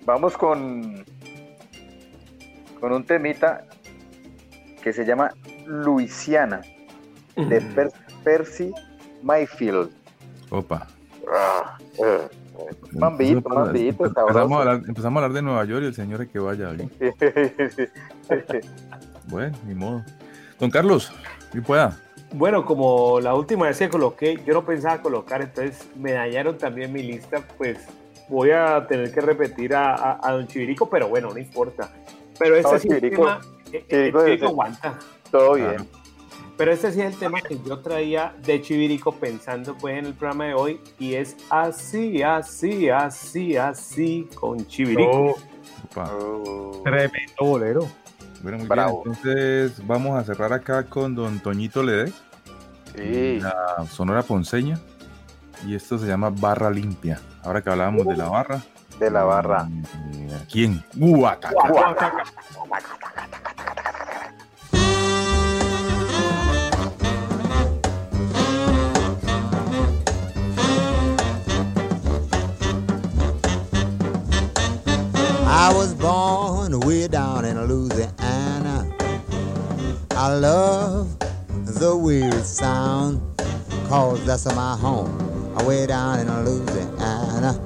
[0.06, 1.04] Vamos con,
[2.80, 3.66] con un temita
[4.84, 5.32] que se llama
[5.66, 6.62] Luisiana,
[7.36, 7.92] de Per-
[8.24, 8.72] Percy
[9.24, 9.90] Mayfield.
[10.50, 10.88] Opa.
[11.34, 12.28] Ah, eh,
[12.94, 16.22] Mambito, Empezamos- mambito, empezamos, a hablar, empezamos a hablar de Nueva York y el señor
[16.22, 16.70] es que vaya.
[16.78, 17.90] ¿sí?
[19.28, 20.04] Bueno, ni modo.
[20.60, 21.12] Don Carlos,
[21.52, 21.98] si pueda.
[22.34, 26.92] Bueno, como la última vez que coloqué, yo no pensaba colocar, entonces me dañaron también
[26.92, 27.80] mi lista, pues
[28.30, 31.90] voy a tener que repetir a, a- a Don Chivirico, pero bueno, no importa.
[32.40, 33.40] Pero este No, es Chivirico-
[33.72, 35.00] eh, eh, Chivirico Chivirico aguanta.
[35.32, 35.88] Todo bien.
[36.64, 40.14] Pero este sí es el tema que yo traía de Chivirico pensando pues en el
[40.14, 45.36] programa de hoy y es así, así, así, así con Chivirico.
[45.98, 46.82] Oh.
[46.86, 47.86] Tremendo bolero.
[48.42, 48.80] Bueno, muy bien.
[48.80, 52.14] Entonces vamos a cerrar acá con don Toñito Ledez.
[52.96, 53.42] Sí.
[53.42, 54.80] La Sonora Ponceña.
[55.68, 57.20] Y esto se llama Barra Limpia.
[57.44, 58.62] Ahora que hablábamos de la barra.
[58.98, 59.68] De la barra.
[60.14, 60.82] eh, ¿Quién?
[60.94, 62.24] Guataca.
[75.64, 78.86] I was born way down in Louisiana.
[80.12, 81.18] I love
[81.80, 83.22] the weird sound,
[83.88, 85.16] cause that's my home,
[85.66, 87.58] way down in Louisiana.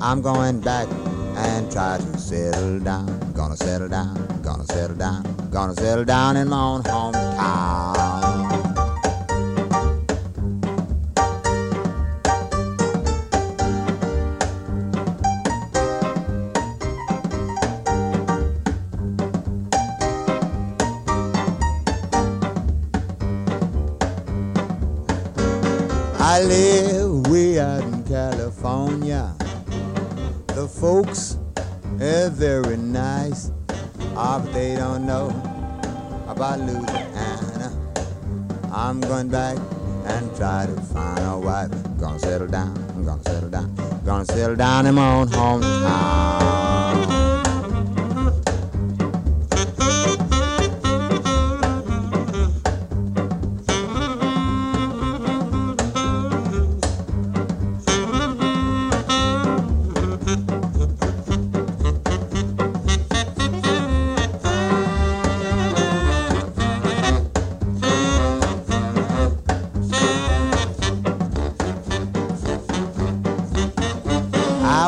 [0.00, 0.88] I'm going back
[1.36, 3.06] and try to settle down.
[3.32, 5.22] Gonna settle down, gonna settle down,
[5.52, 8.23] gonna settle down in my own hometown.
[26.34, 29.32] I live way out in California.
[30.48, 31.38] The folks
[32.00, 33.52] are very nice,
[34.16, 35.28] but they don't know
[36.26, 37.70] about Louisiana.
[38.72, 39.58] I'm going back
[40.06, 41.70] and try to find a wife.
[42.00, 46.63] Gonna settle down, I'm gonna settle down, gonna settle down in my own hometown.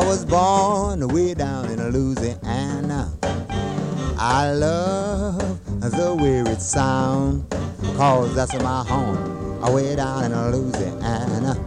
[0.06, 3.12] Was born way down in a Louisiana.
[4.16, 7.44] I love the weird sound,
[7.96, 11.58] cause that's my home, way down in Louisiana.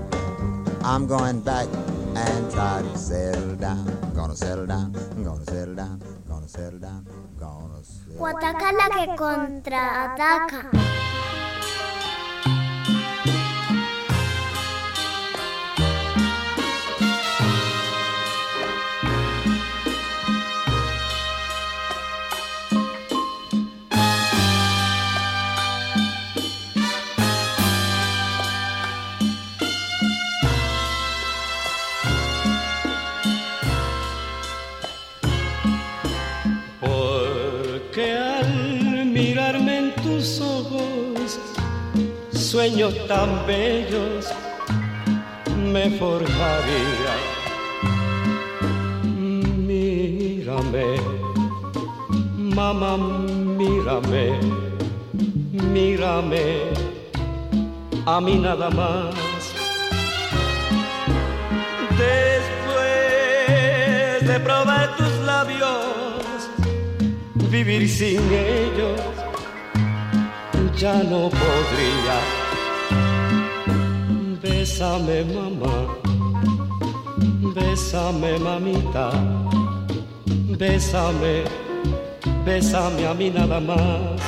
[0.83, 1.67] I'm going back
[2.15, 3.85] and try to settle down.
[4.15, 7.05] Gonna settle down, gonna settle down, gonna settle down,
[7.37, 11.08] gonna settle Guataca la que contraataca.
[42.69, 44.27] Sueños tan bellos
[45.71, 47.13] me forjaría.
[49.67, 50.97] Mírame,
[52.37, 54.39] mamá, mírame,
[55.73, 56.45] mírame,
[58.05, 59.15] a mí nada más.
[62.07, 63.47] Después
[64.27, 66.49] de probar tus labios,
[67.49, 69.01] vivir sin ellos
[70.77, 72.38] ya no podría.
[74.79, 75.75] Bésame, mamá,
[77.53, 79.11] bésame, mamita,
[80.57, 81.43] bésame,
[82.45, 84.21] bésame a mí nada más.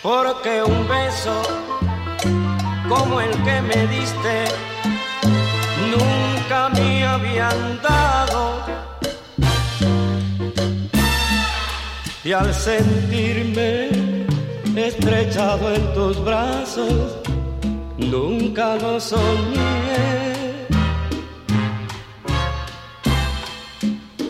[0.00, 1.42] Porque un beso
[2.88, 4.44] como el que me diste
[5.90, 8.62] nunca me habían dado.
[12.22, 14.01] Y al sentirme
[14.76, 17.16] estrechado en tus brazos,
[17.98, 20.68] nunca lo soñé.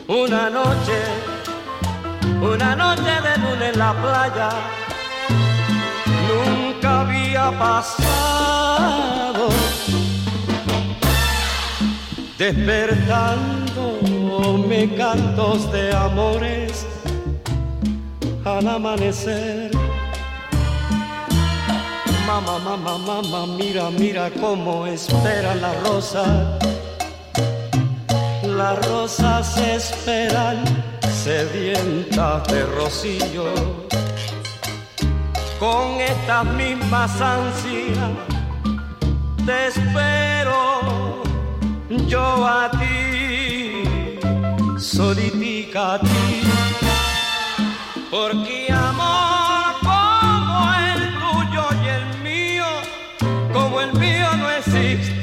[0.08, 1.00] Una noche,
[2.40, 4.50] una noche de luna en la playa,
[6.28, 9.48] nunca había pasado.
[12.36, 16.84] Despertándome cantos de amores
[18.44, 19.81] al amanecer.
[22.32, 26.24] Mamá, mamá, mamá, mira, mira cómo espera la rosa.
[28.42, 30.64] Las rosas esperan
[31.12, 33.52] sedientas de rocío.
[35.60, 38.10] Con estas mismas ansias
[39.44, 41.22] te espero
[42.08, 43.84] yo a ti,
[44.78, 46.42] solitica a ti.
[48.10, 49.31] Porque amor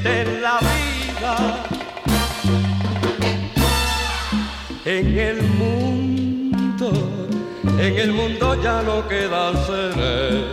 [0.03, 1.63] en la vida.
[4.85, 6.91] En el mundo,
[7.77, 10.43] en el mundo ya no quedan seres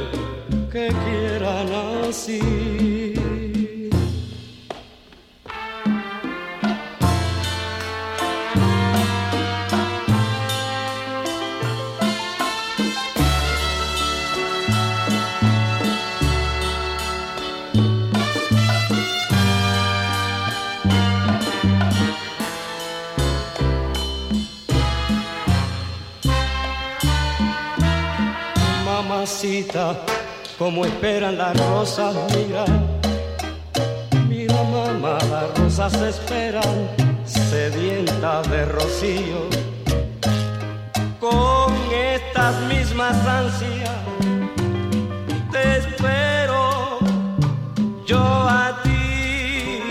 [0.71, 1.69] que quieran
[2.09, 3.46] así.
[30.57, 32.65] Como esperan las rosas, mira,
[34.27, 36.89] mira mamá, las rosas esperan,
[37.27, 39.51] sedientas de rocío,
[41.21, 43.91] con estas mismas ansias,
[45.53, 46.99] te espero
[48.07, 49.83] yo a ti,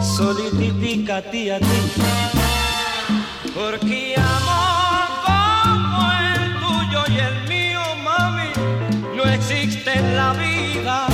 [0.00, 1.80] solitica a ti, a ti,
[3.54, 4.09] porque
[10.32, 11.06] la vida.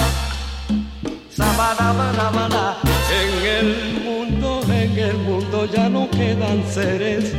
[3.10, 7.32] En el mundo, en el mundo ya no quedan seres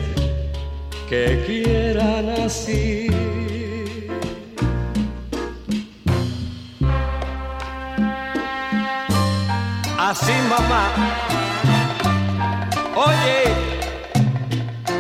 [1.10, 3.08] que quieran así.
[10.00, 10.86] Así, mamá.
[12.96, 13.54] Oye,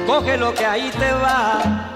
[0.05, 1.93] coge lo que ahí te va.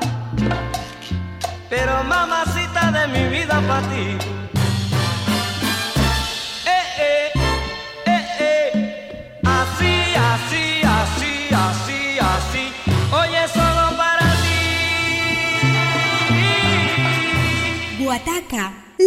[1.69, 4.30] Pero mamacita de mi vida para ti.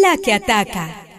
[0.04, 1.13] La que ataca.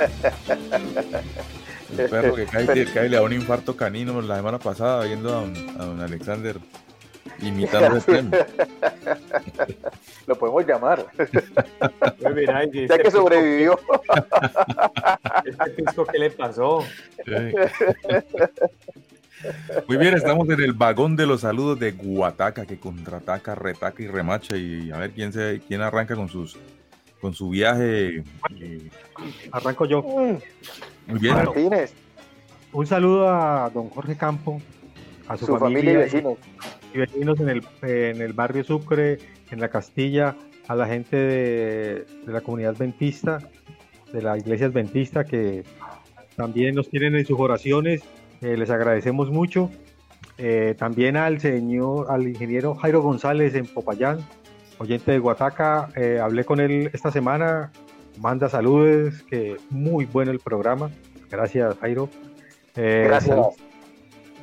[1.98, 5.30] El perro que cae, que cae le da un infarto canino la semana pasada viendo
[5.30, 6.56] a don, a don Alexander
[7.42, 8.30] imitando a Stem.
[10.26, 11.06] Lo podemos llamar.
[12.20, 13.80] Pues mira, Ya ese que sobrevivió.
[15.44, 16.84] Este pisco, ¿qué le pasó?
[19.88, 24.06] Muy bien, estamos en el vagón de los saludos de Guataca, que contraataca, retaca y
[24.06, 24.54] remacha.
[24.58, 26.58] Y a ver quién se, quién arranca con sus
[27.22, 28.22] con su viaje.
[28.60, 28.90] eh,
[29.52, 30.02] Arranco yo.
[30.02, 31.34] Muy bien.
[31.34, 31.92] Martínez,
[32.72, 34.60] Un saludo a don Jorge Campo,
[35.28, 36.38] a su, su familia y vecinos.
[36.94, 39.18] y vecinos en el, en el barrio Sucre,
[39.50, 40.36] en la Castilla,
[40.68, 43.38] a la gente de, de la comunidad adventista,
[44.12, 45.64] de la iglesia adventista, que
[46.36, 48.02] también nos tienen en sus oraciones.
[48.40, 49.70] eh, les agradecemos mucho.
[50.38, 54.20] Eh, también al señor, al ingeniero Jairo González en Popayán,
[54.78, 55.88] oyente de Guataca.
[55.96, 57.70] eh, hablé con él esta semana.
[58.18, 60.90] Manda saludos, que muy bueno el programa.
[61.30, 62.08] Gracias, Jairo.
[62.76, 63.38] Eh, Gracias.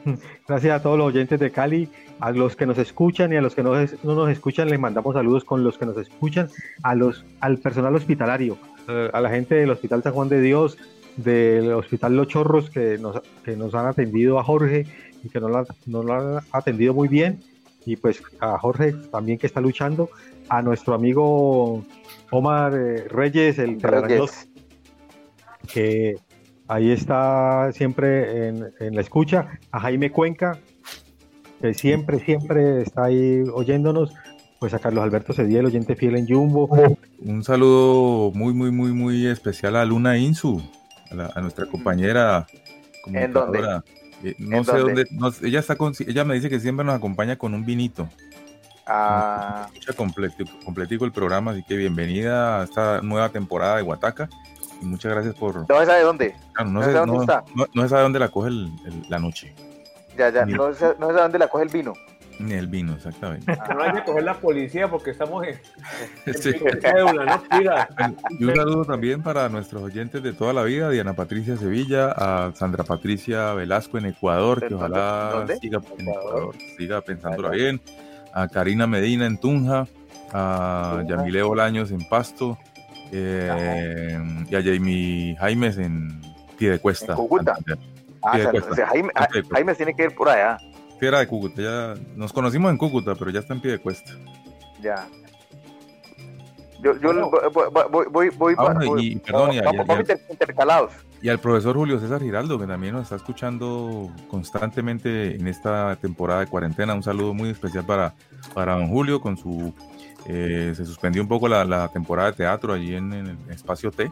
[0.48, 1.89] Gracias a todos los oyentes de Cali,
[2.19, 5.14] a los que nos escuchan y a los que no, no nos escuchan, les mandamos
[5.14, 6.49] saludos con los que nos escuchan,
[6.84, 8.57] a los, al personal hospitalario,
[8.88, 10.77] eh, a la gente del Hospital San Juan de Dios,
[11.18, 14.85] del Hospital Los Chorros, que nos, que nos han atendido a Jorge
[15.23, 17.41] y que nos han- nos lo han atendido muy bien,
[17.85, 20.10] y pues a Jorge también que está luchando,
[20.49, 21.84] a nuestro amigo
[22.32, 24.49] Omar eh, Reyes, el Reyes.
[25.72, 26.15] que
[26.68, 30.60] ahí está siempre en, en la escucha, a Jaime Cuenca,
[31.61, 34.14] que siempre, siempre está ahí oyéndonos,
[34.60, 36.69] pues a Carlos Alberto Cediel, oyente fiel en Jumbo,
[37.19, 40.61] Un saludo muy, muy, muy, muy especial a Luna Insu,
[41.11, 42.48] a, la- a nuestra compañera
[43.06, 43.60] ¿En dónde?
[44.24, 45.06] Eh, no ¿En sé dónde?
[45.06, 48.10] dónde, no- ella está con, ella me dice que siempre nos acompaña con un vinito.
[48.88, 54.30] Ah, Escucha completico, completico el programa, así que bienvenida a esta nueva temporada de Guataca.
[54.81, 55.68] Y muchas gracias por.
[55.69, 56.35] no se sabe dónde.
[56.53, 57.43] Claro, no, no sé, sé dónde no- está.
[57.55, 59.53] no- no se sabe dónde la coge el- el- la noche.
[60.18, 60.45] Ya, ya.
[60.45, 61.93] No sé, no sé dónde la coge el vino.
[62.39, 63.51] Ni el vino, exactamente.
[63.76, 65.59] No hay que coger la policía porque estamos en,
[66.27, 66.51] en Sí.
[66.81, 67.57] cédula, ¿no?
[67.57, 67.89] Mira.
[68.39, 72.51] Y un saludo también para nuestros oyentes de toda la vida, Diana Patricia Sevilla, a
[72.53, 75.57] Sandra Patricia Velasco en Ecuador, que ¿En ojalá dónde?
[75.57, 77.81] siga en Ecuador, siga pensándola bien,
[78.34, 79.88] a Karina Medina en Tunja,
[80.34, 81.04] a.
[81.08, 82.58] Yamile Bolaños en Pasto,
[83.12, 86.22] eh, y a Jamie Jaimes en
[86.58, 87.14] Piedecuesta.
[87.14, 87.56] En Cúcuta.
[88.24, 88.72] Ah, Piedecuesta.
[88.72, 89.10] o sea, Jaime.
[89.52, 90.58] Jaime tiene que ir por allá.
[90.99, 94.12] Sí, era de Cúcuta, ya nos conocimos en Cúcuta, pero ya está en Piedecuesta.
[94.82, 95.08] Ya.
[96.82, 99.80] Yo, yo voy, voy, voy, voy, Ah, bueno, voy- y- perdón, y a- vamos, y
[99.80, 100.91] a- vamos inter- intercalados.
[101.22, 106.41] Y al profesor Julio César Giraldo, que también nos está escuchando constantemente en esta temporada
[106.41, 106.94] de cuarentena.
[106.94, 108.14] Un saludo muy especial para,
[108.53, 109.73] para don Julio con su...
[110.27, 114.11] eh, se suspendió un poco la, temporada de teatro allí en, el espacio T, eh,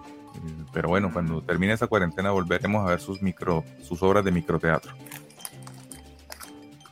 [0.73, 4.93] pero bueno, cuando termine esa cuarentena volveremos a ver sus micro, sus obras de microteatro.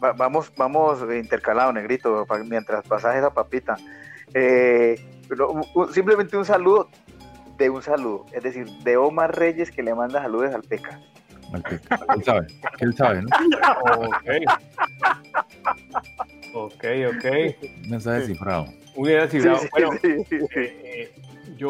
[0.04, 3.78] Va- vamos, vamos intercalados, negrito, mientras pasas esa papita.
[4.34, 4.96] Eh,
[5.92, 6.90] simplemente un saludo
[7.58, 11.00] de un saludo, es decir, de Omar Reyes que le manda saludos al Peca.
[11.54, 11.76] Al que-
[12.16, 12.48] Él sabe,
[12.80, 13.28] él sabe, ¿no?
[14.08, 14.30] Ok.
[16.56, 16.84] Ok,
[17.16, 17.26] ok.
[17.84, 18.66] Un mensaje cifrado.
[18.96, 19.58] Muy bien descifrado.
[19.58, 20.36] Sí, sí, bueno, sí, sí.
[20.56, 21.12] eh, eh,
[21.58, 21.70] yo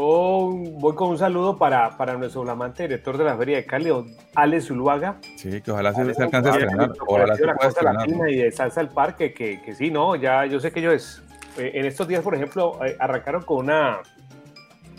[0.79, 4.07] voy con un saludo para, para nuestro flamante director de la Feria de Cali, don
[4.35, 5.17] Alex Zuluaga.
[5.35, 6.91] Sí, que ojalá se, se alcance a estrenar.
[7.07, 8.29] Ojalá se la pueda Cosa estrenar.
[8.29, 11.23] Y de Salsa al Parque, que, que sí, no, ya yo sé que ellos
[11.57, 13.99] eh, en estos días, por ejemplo, eh, arrancaron con una,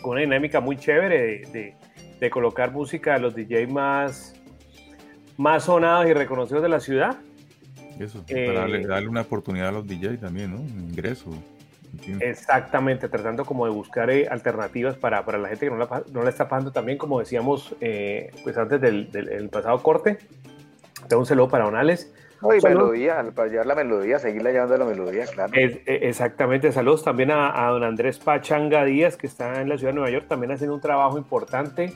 [0.05, 1.73] con una dinámica muy chévere de, de-
[2.19, 4.35] de colocar música de los DJ más,
[5.35, 7.17] más sonados y reconocidos de la ciudad.
[7.99, 10.57] Eso, Eh, para darle, darle una oportunidad a los DJ también, ¿no?
[10.61, 11.31] Un ingreso.
[12.19, 16.21] Exactamente, tratando como de buscar eh, alternativas para, para la gente que no la, no
[16.21, 20.19] la está pasando también, como decíamos eh, pues antes del, del- el pasado corte.
[21.07, 22.13] Tengo un saludo para Donales.
[22.49, 22.83] No, y Saludos.
[22.91, 25.51] melodía, para llevar la melodía, seguirla llevando la melodía, claro.
[25.55, 29.77] Es- eh, exactamente, saludos también a, a don Andrés Pachanga Díaz, que está en la
[29.77, 31.93] ciudad de Nueva York, también haciendo un trabajo importante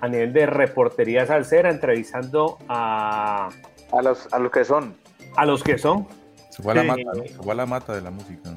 [0.00, 3.48] a nivel de reportería salsera, entrevistando a,
[3.92, 4.94] A los, a los que son.
[5.36, 6.06] a los que son.
[6.50, 6.88] Se fue a la Sí.
[6.88, 7.22] mata, ¿no?
[7.24, 8.50] Se fue a la mata de la música.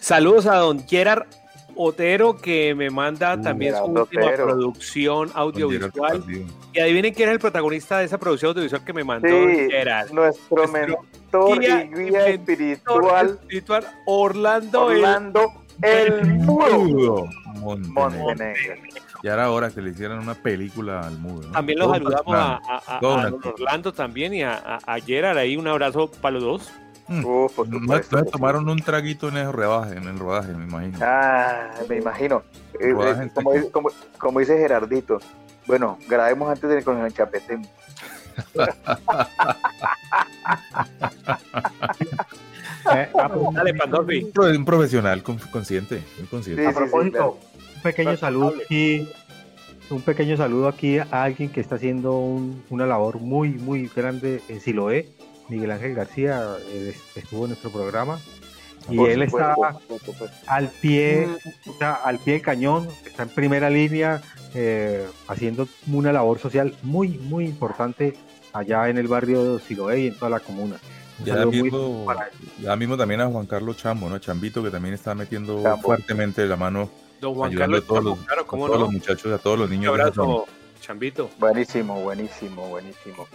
[0.00, 1.26] Saludos a don Gerard
[1.76, 4.46] Otero, que me manda también su última Otero.
[4.46, 6.24] producción audiovisual.
[6.72, 10.10] Y adivinen quién es el protagonista de esa producción audiovisual que me mandó Sí, Gerard.
[10.10, 15.52] nuestro, Nuestro mentor guía y y guía espiritual, espiritual Orlando, el- Orlando
[15.82, 17.28] el Mudo Mudo.
[17.56, 18.20] Montenegro.
[18.20, 18.74] Montenegro.
[19.22, 21.46] Ya era hora que le hicieran una película al mudo.
[21.48, 21.52] ¿no?
[21.52, 22.98] También los saludamos a, a-.
[23.02, 26.72] Orlando también y a Gerard ahí un abrazo para los dos.
[27.06, 27.24] Mm.
[27.24, 30.64] Uh, por supuesto no que tomaron un traguito en el rodaje, en el rodaje, me
[30.64, 30.98] imagino.
[31.02, 32.42] Ah, me imagino.
[32.80, 35.18] Eh, eh, como, dice- como- como dice Gerardito.
[35.66, 37.66] Bueno, grabemos antes de con el chapetén.
[42.94, 43.08] Eh,
[43.52, 44.24] Dale, Pandolfi.
[44.24, 46.66] Un pro- un profesional con- consciente, muy consciente.
[46.66, 47.38] A propósito,
[47.76, 49.08] un pequeño saludo aquí,
[49.90, 54.42] un pequeño saludo aquí a alguien que está haciendo un- una labor muy, muy grande
[54.48, 55.08] en Siloé.
[55.48, 58.18] Miguel Ángel García eh, estuvo en nuestro programa
[58.88, 60.36] y Por él supuesto, está por supuesto.
[60.46, 61.28] al pie,
[61.64, 64.20] está al pie del cañón, está en primera línea
[64.54, 68.14] eh, haciendo una labor social muy, muy importante
[68.52, 70.76] allá en el barrio Siloé y en toda la comuna.
[71.18, 72.32] Un Ya mismo, para él.
[72.58, 74.18] ya mismo también a Juan Carlos Chambo, ¿no?
[74.18, 75.82] Chambito, que también está metiendo Chambo.
[75.82, 76.90] fuertemente la mano,
[77.20, 78.84] Don Juan ayudando Carlos a todos, Chambo, los, claro, a cómo todos no.
[78.86, 79.92] los muchachos, a todos los Un niños.
[79.96, 80.34] de zona.
[80.34, 80.46] abrazo,
[80.80, 81.30] Chambito.
[81.38, 83.26] Buenísimo, buenísimo, buenísimo.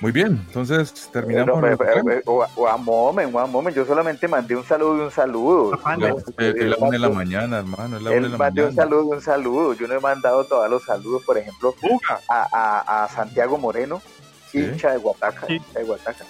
[0.00, 1.58] Muy bien, entonces terminamos.
[1.60, 3.74] No, el pero- pero- o- o a moment, o a moment.
[3.74, 5.70] Yo solamente mandé un saludo y un saludo.
[5.98, 6.08] Ya,
[6.38, 8.74] es la una de la mañana, hermano, es la una de Él la mandé un
[8.74, 9.72] saludo y un saludo.
[9.72, 11.74] Yo no he mandado todos los saludos, por ejemplo,
[12.28, 14.02] a, a- a Santiago Moreno,
[14.52, 16.24] hincha de Guataca, hincha de Guataca.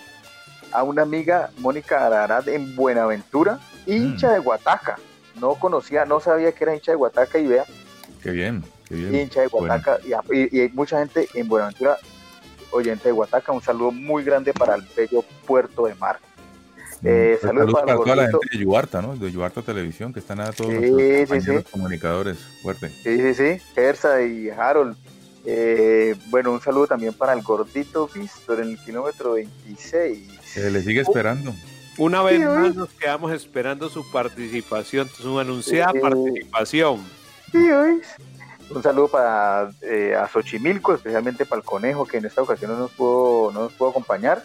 [0.73, 4.97] A una amiga, Mónica Ararat, en Buenaventura, hincha de Guataca.
[5.41, 7.65] No conocía, no sabía que era hincha de Guataca y vea,
[8.23, 9.15] Qué bien, qué bien.
[9.15, 9.99] hincha de Bueno, Guataca.
[10.33, 11.99] Y- y hay mucha gente en Buenaventura,
[12.77, 13.53] oyente de Guataca.
[13.53, 16.19] Un saludo muy grande para el bello puerto de Mar.
[17.03, 18.41] Eh, pues, saludos saludos para, para el toda la gordito.
[18.41, 19.17] gente de Yuarta, ¿no?
[19.17, 21.53] De Yuarta Televisión, que están a todos Sí, sí, sí.
[21.71, 22.39] comunicadores.
[22.63, 22.89] Fuerte.
[22.89, 24.97] Sí, sí, sí, Gersa y Harold.
[25.45, 30.29] Eh, bueno, un saludo también para el gordito Víctor en el kilómetro 26.
[30.55, 31.55] Que le sigue esperando.
[31.99, 37.01] Una vez más nos quedamos esperando su participación, su anunciada participación.
[37.53, 38.01] Sí, hoy.
[38.71, 42.79] Un saludo para eh, a Xochimilco, especialmente para el conejo que en esta ocasión no
[42.79, 44.43] nos pudo, no nos pudo acompañar.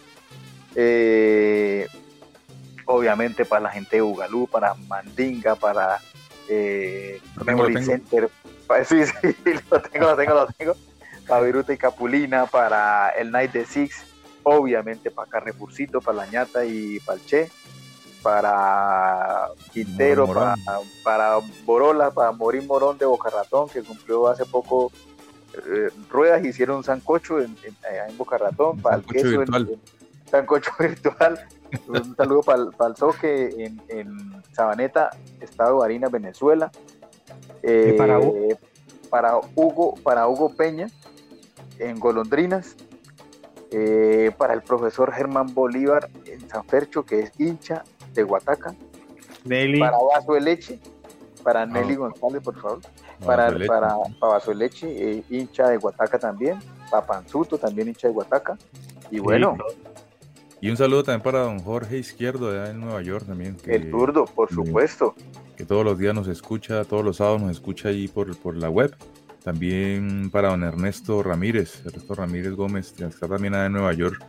[0.75, 1.87] Eh,
[2.85, 5.99] obviamente para la gente de Ugalú, para Mandinga, para
[6.47, 7.85] eh, Memory tengo.
[7.85, 8.29] Center.
[8.67, 9.35] Pa- sí, sí,
[9.69, 10.75] lo tengo, lo tengo, lo tengo.
[11.27, 14.03] Para Viruta y Capulina, para el Night de Six,
[14.43, 17.51] obviamente para Carrefourcito, para La Ñata y para el Che,
[18.21, 20.55] para Quintero, para,
[21.03, 24.91] para Borola, para Morín Morón de Boca Ratón, que cumplió hace poco
[25.53, 29.69] eh, ruedas, hicieron un sancocho en, en, Boca Ratón, para el sancocho queso, en- virtual.
[29.71, 31.47] en- sancocho virtual.
[31.87, 36.71] Un saludo para el, para el Soque en, en Sabaneta, Estado de Barinas, Venezuela.
[37.97, 38.57] Para Eh,
[39.09, 40.87] para Hugo, para Hugo Peña
[41.79, 42.75] en Golondrinas.
[43.73, 48.73] Eh, para el profesor Germán Bolívar en San Fercho, que es hincha de Guataca.
[49.45, 49.79] Nelly.
[49.79, 50.79] Para Vaso de Leche,
[51.43, 51.97] para Nelly Ah.
[51.97, 52.79] González, por favor.
[53.25, 53.67] Para, de Leche.
[53.67, 54.87] para, para Vaso de Leche,
[55.19, 56.59] eh, hincha de Guataca también.
[56.89, 58.57] Para Panzuto, también hincha de Guataca.
[59.09, 59.57] Y bueno,
[60.59, 63.55] Y un saludo también para don Jorge Izquierdo, allá en Nueva York también.
[63.55, 65.15] Que, el zurdo, por supuesto.
[65.57, 68.69] Que todos los días nos escucha, todos los sábados nos escucha ahí por, por la
[68.69, 68.95] web.
[69.43, 74.23] También para don Ernesto Ramírez, Ernesto Ramírez Gómez, que está también allá en Nueva York.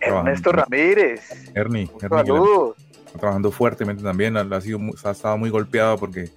[0.00, 0.76] Ernesto trabajando.
[0.76, 1.20] Ramírez.
[1.54, 2.76] Ernie, Un Ernie, que saludo.
[3.14, 6.30] Está trabajando fuertemente también, ha, ha sido, ha estado muy golpeado porque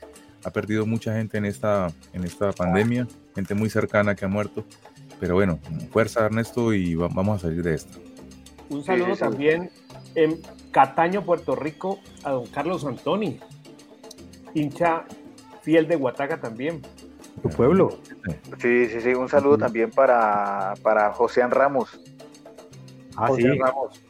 [0.43, 4.63] ha perdido mucha gente en esta, en esta pandemia, gente muy cercana que ha muerto.
[5.19, 5.57] Pero bueno,
[5.91, 7.97] fuerza Ernesto y va- vamos a salir de esto.
[8.69, 9.21] Un saludo sí.
[9.21, 9.71] también
[10.13, 10.39] en
[10.69, 13.39] Cataño, Puerto Rico, a don Carlos Antoni,
[14.53, 15.05] hincha
[15.63, 16.83] fiel de Guataca también.
[17.41, 17.97] Tu pueblo.
[18.59, 19.13] Sí, sí, sí.
[19.15, 21.99] Un saludo también para, para José Ramos.
[23.15, 23.57] Ah, José sí.
[23.57, 24.01] Ramos.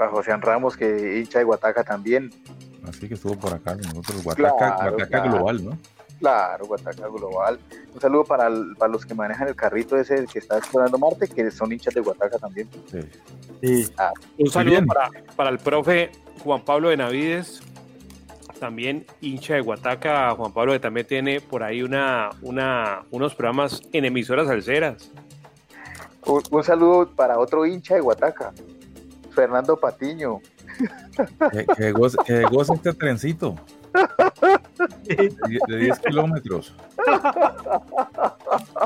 [0.00, 2.30] Para José Ramos, que hincha de Guataca también.
[2.88, 5.30] Así que estuvo por acá con nosotros, Guataca, Claro, Guataca claro.
[5.36, 5.78] Global, ¿no?
[6.18, 7.60] Claro, Guataca Global.
[7.94, 11.28] Un saludo para, el- para los que manejan el carrito ese que está explorando Marte,
[11.28, 12.66] que son hinchas de Guataca también.
[12.90, 13.92] Sí.
[13.98, 16.10] Ah, Un saludo para, para el profe
[16.42, 17.60] Juan Pablo Benavides,
[18.58, 20.30] también hincha de Guataca.
[20.30, 25.10] Juan Pablo que también tiene por ahí una, una, unos programas en emisoras alceras.
[26.24, 28.54] un, un saludo para otro hincha de Guataca,
[29.34, 30.40] Fernando Patiño.
[31.52, 33.54] Que, que goce, que goce este trencito
[35.04, 35.32] de
[35.68, 36.74] de 10 kilómetros.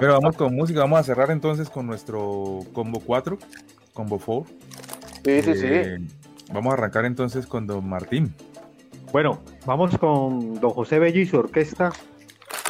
[0.01, 3.39] Pero vamos con música, vamos a cerrar entonces con nuestro combo 4,
[3.93, 4.47] combo 4.
[5.25, 6.17] Sí, sí, Eh, sí.
[6.53, 8.35] Vamos a arrancar entonces con Don Martín.
[9.13, 11.91] Bueno, vamos con don José Bello y su orquesta.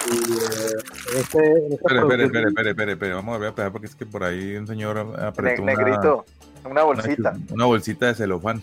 [0.07, 4.55] Eh, este- Espere, espere, espere, espere, vamos a ver, espera, porque es que por ahí
[4.57, 6.25] un señor apretó Ne- una, negrito,
[6.71, 7.31] una bolsita.
[7.31, 8.63] Una, una bolsita de celofán.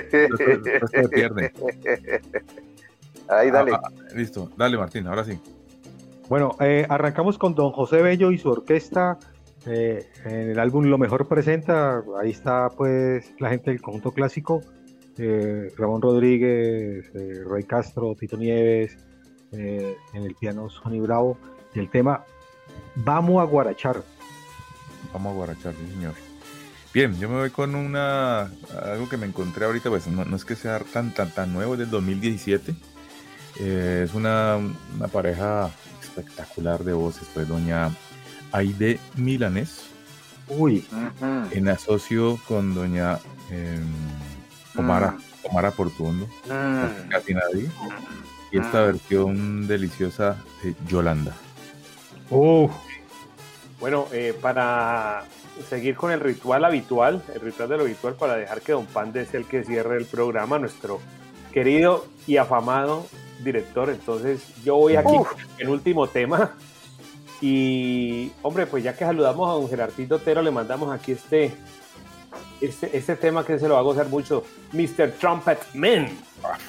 [0.00, 1.52] Se pierde.
[3.28, 3.72] Ahí, dale.
[3.72, 5.38] Ah, ah, listo, dale Martín, ahora sí.
[6.28, 9.18] Bueno, eh, arrancamos con don José Bello y su orquesta.
[9.66, 14.62] eh, en el álbum Lo Mejor Presenta, ahí está pues la gente del conjunto clásico.
[15.18, 18.96] eh, Ramón Rodríguez, eh, Rey Castro, Tito Nieves,
[19.52, 21.36] eh, en el piano Sonny Bravo,
[21.74, 22.24] y el tema
[22.94, 24.02] Vamos a Guarachar.
[25.12, 26.14] Vamos a guarachar, sí, señor.
[26.98, 28.50] Bien, yo me voy con una
[28.82, 31.74] algo que me encontré ahorita, pues no, no es que sea tan tan tan nuevo,
[31.74, 32.74] es del 2017.
[33.60, 34.56] Eh, es una,
[34.96, 35.70] una pareja
[36.02, 37.94] espectacular de voces, pues doña
[38.50, 39.82] Aide Milanés,
[40.48, 40.84] Uy,
[41.52, 43.20] en asocio con doña
[43.52, 43.78] eh,
[44.76, 47.10] Omara, Omara Portuondo, Mm.
[47.10, 47.70] casi nadie,
[48.50, 51.32] y esta versión deliciosa de Yolanda.
[53.78, 55.22] Bueno, eh, para
[55.68, 59.26] seguir con el ritual habitual, el ritual de lo habitual, para dejar que Don Pande
[59.26, 61.00] sea el que cierre el programa, nuestro
[61.52, 63.06] querido y afamado
[63.40, 63.90] director.
[63.90, 65.32] Entonces, yo voy aquí Uf.
[65.58, 66.52] el último tema.
[67.40, 71.54] Y, hombre, pues ya que saludamos a don Gerardito Otero, le mandamos aquí este,
[72.60, 75.12] este, este tema que se lo va a gozar mucho, Mr.
[75.20, 76.08] Trumpet Man.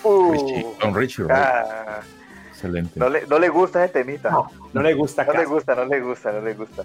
[0.03, 1.25] Richie, Don Richie?
[1.29, 2.01] Ah,
[2.49, 2.99] Excelente.
[2.99, 4.29] no, le, no le gusta ese temita.
[4.29, 5.23] No, no le gusta.
[5.23, 6.83] No le gusta, no le gusta, no le gusta.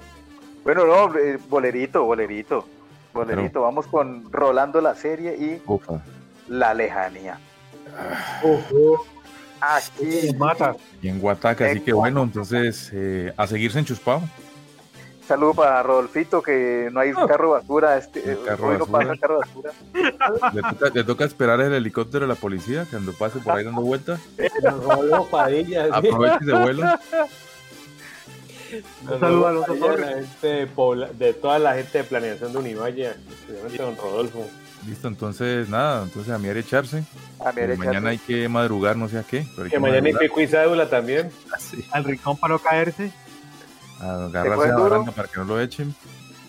[0.65, 2.67] Bueno, no, eh, bolerito, bolerito.
[3.13, 6.03] Bolerito, vamos con Rolando la serie y Ufa.
[6.49, 7.39] La lejanía.
[9.61, 10.35] Aquí.
[10.37, 10.75] Mata.
[11.01, 14.23] Y en Guataca, así que bueno, entonces eh, a seguirse enchuspado.
[15.29, 17.97] Saludo para Rodolfito, que no hay carro basura.
[17.97, 19.09] Este, eh, carro hoy no basura.
[19.09, 19.73] pasa carro basura.
[20.53, 23.81] Le toca, le toca esperar el helicóptero de la policía cuando pase por ahí dando
[23.81, 24.21] vueltas.
[24.63, 25.87] Rodolfo Padilla.
[25.93, 27.01] Aproveche y se vuela.
[29.11, 30.01] Un saludo a los de, Torres.
[30.11, 34.49] la gente de, Pobla- de toda la gente de planeación de Univalle, especialmente don Rodolfo.
[34.87, 37.05] Listo, entonces nada, entonces a mí era echarse.
[37.41, 38.33] A Eh, Mañana hay echarse.
[38.43, 39.47] que madrugar, no sé a qué.
[39.55, 41.31] Pero hay Que mañana hay pico y cédula también.
[41.53, 43.11] Así, Al rincón para no caerse.
[44.01, 45.95] a ¿Te agarrarse a la baranda para que no lo echen.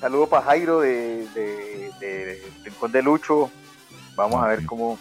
[0.01, 3.49] Saludo para Jairo de, de, de- de Rincón de Lucho.
[4.15, 4.99] Vamos a ver cómo,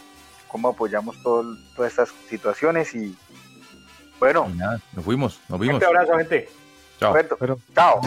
[0.49, 3.17] cómo apoyamos todo- todas estas situaciones y
[4.21, 5.83] bueno, Y nada, nos fuimos, nos vimos.
[5.83, 6.49] Fuerte abrazo, gente.
[7.05, 7.13] Chao.
[7.13, 8.01] Roberto, Pero- chao.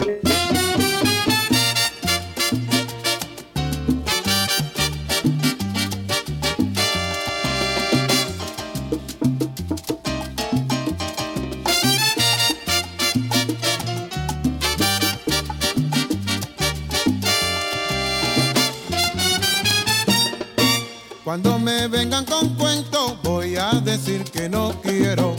[21.24, 25.36] Cuando me vengan con cuento voy a decir que no quiero,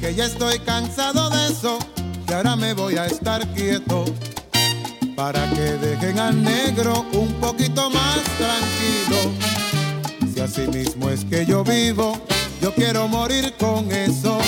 [0.00, 1.78] que ya estoy cansado de eso,
[2.26, 4.04] que ahora me voy a estar quieto,
[5.14, 9.32] para que dejen al negro un poquito más tranquilo.
[10.34, 12.20] Si así mismo es que yo vivo,
[12.60, 14.38] yo quiero morir con eso.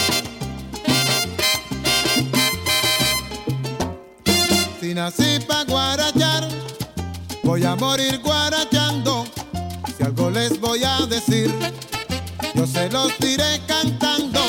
[4.81, 6.49] Si nací pa' guarachar,
[7.45, 9.25] voy a morir guarachando.
[9.97, 11.55] Si algo les voy a decir,
[12.55, 14.41] yo se los diré cantando.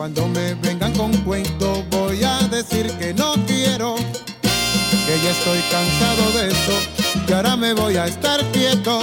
[0.00, 6.38] Cuando me vengan con cuento, voy a decir que no quiero, que ya estoy cansado
[6.38, 9.02] de eso, que ahora me voy a estar quieto.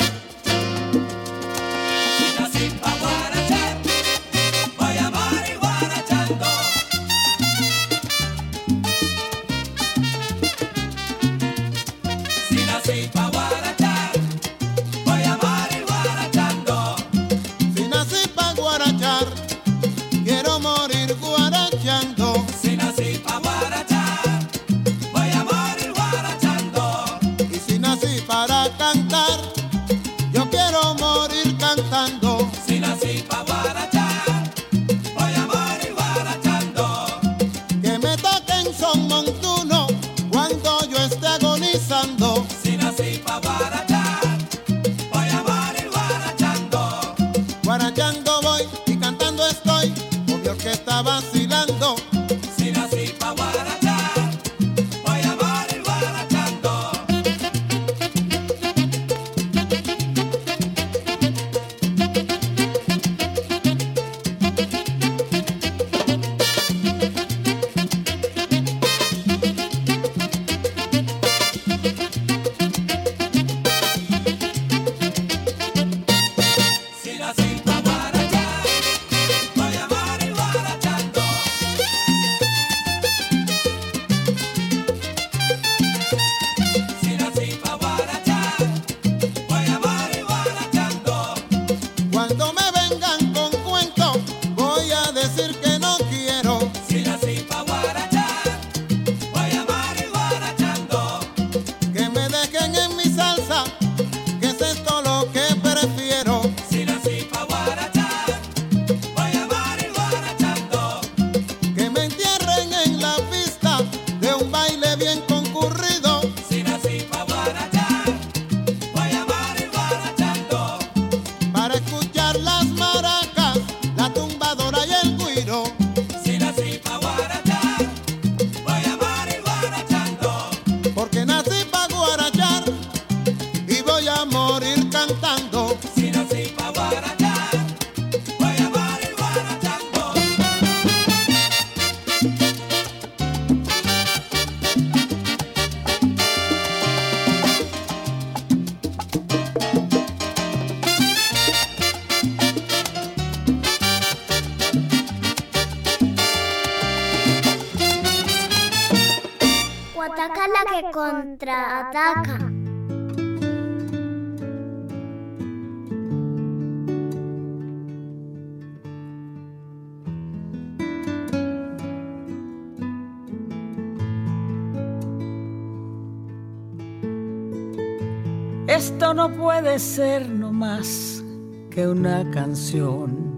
[179.79, 181.23] Ser no más
[181.69, 183.37] que una canción.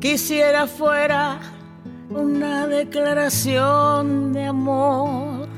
[0.00, 1.40] Quisiera fuera
[2.10, 5.48] una declaración de amor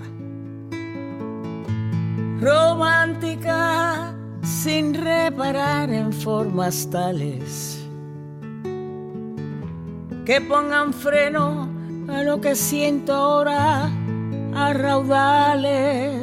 [2.40, 7.82] romántica sin reparar en formas tales
[10.24, 11.68] que pongan freno
[12.08, 13.88] a lo que siento ahora
[14.54, 16.15] a raudales.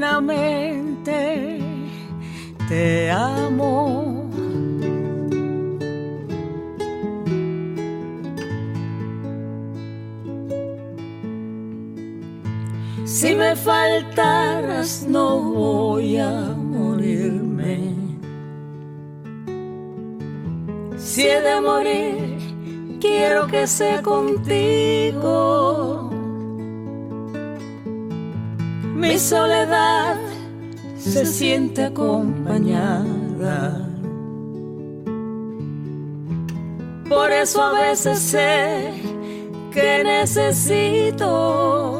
[0.00, 1.60] Eternamente,
[2.68, 4.30] te amo.
[13.04, 17.94] Si me faltaras no voy a morirme.
[20.96, 22.38] Si he de morir,
[23.00, 25.89] quiero que sea contigo.
[29.20, 30.16] Soledad
[30.98, 33.86] se siente acompañada.
[37.08, 38.90] Por eso a veces sé
[39.72, 41.98] que necesito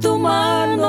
[0.00, 0.86] tu mano,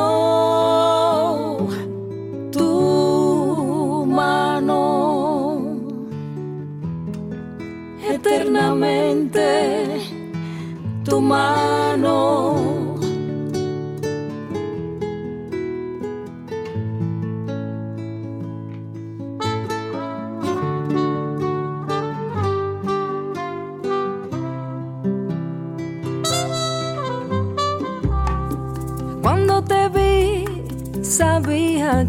[2.51, 5.61] tu mano,
[8.09, 10.01] eternamente
[11.03, 12.74] tu mano.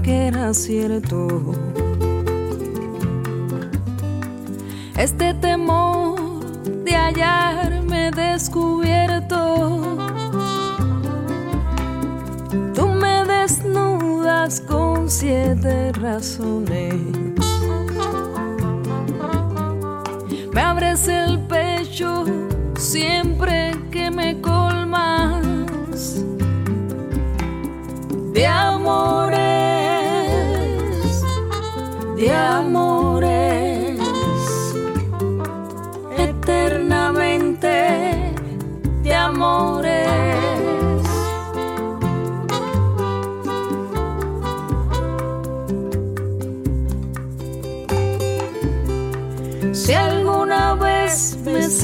[0.07, 1.27] Que era cierto.
[4.97, 6.45] Este temor
[6.85, 9.81] de hallarme descubierto.
[12.73, 16.95] Tú me desnudas con siete razones.
[20.55, 22.24] Me abres el pecho
[22.77, 23.76] siempre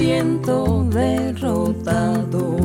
[0.02, 2.56] siento derrotado,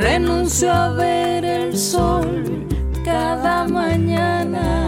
[0.00, 2.66] renuncio a ver el sol
[3.04, 4.86] cada mañana,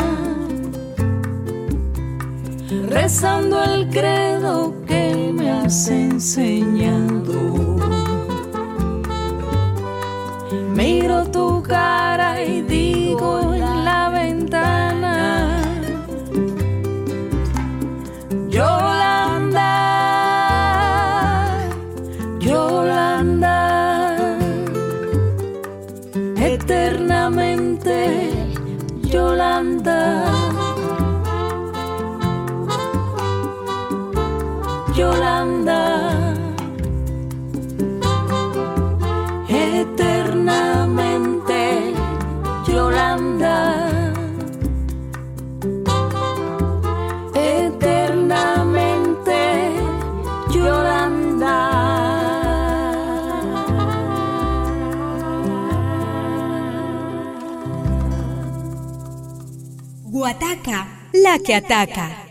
[2.88, 7.45] rezando el credo que me has enseñado.
[60.39, 62.25] Guataca, la que ataca.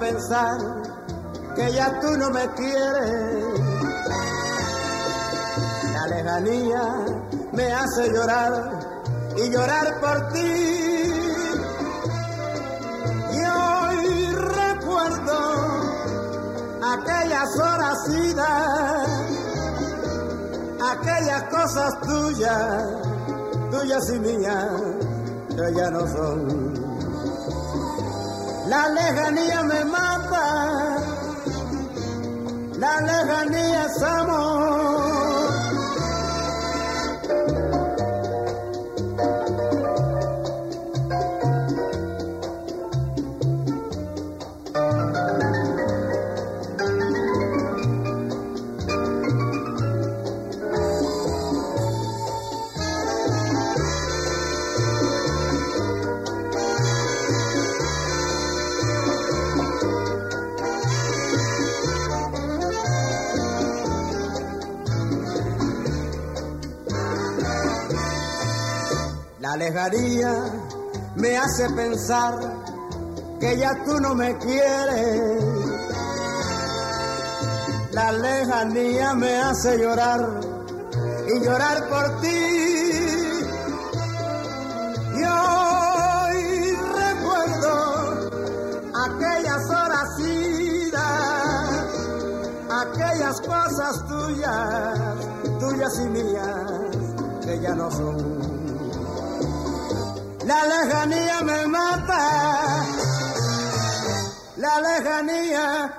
[0.00, 0.58] Pensar
[1.54, 3.60] que ya tú no me quieres.
[5.94, 6.82] La lejanía
[7.52, 8.80] me hace llorar
[9.36, 11.12] y llorar por ti.
[13.32, 15.38] Y hoy recuerdo
[16.94, 19.08] aquellas horas idas,
[20.92, 22.84] aquellas cosas tuyas,
[23.70, 24.70] tuyas y mías,
[25.50, 26.70] que ya no son.
[28.70, 29.84] La lejanía me
[32.90, 33.88] la lejanía
[71.14, 72.34] Me hace pensar
[73.38, 75.44] que ya tú no me quieres.
[77.92, 80.40] La lejanía me hace llorar
[81.28, 82.28] y llorar por ti.
[85.14, 88.30] Y hoy recuerdo
[89.06, 91.00] aquellas horas idas,
[92.70, 94.98] aquellas cosas tuyas,
[95.60, 98.39] tuyas y mías, que ya no son.
[100.50, 102.84] La lejanía me mata,
[104.56, 105.94] la lejanía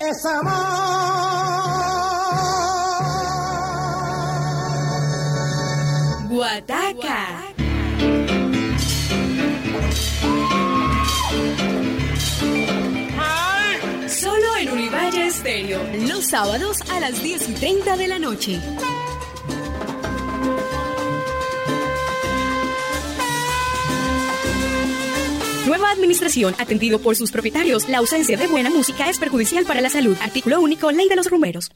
[0.00, 0.52] es amor.
[6.28, 7.54] Guataca.
[14.08, 18.60] Solo en Univalle Estéreo, los sábados a las 10 y 30 de la noche.
[25.76, 27.86] Nueva administración, atendido por sus propietarios.
[27.86, 30.16] La ausencia de buena música es perjudicial para la salud.
[30.22, 31.70] Artículo único, Ley de los Rumberos.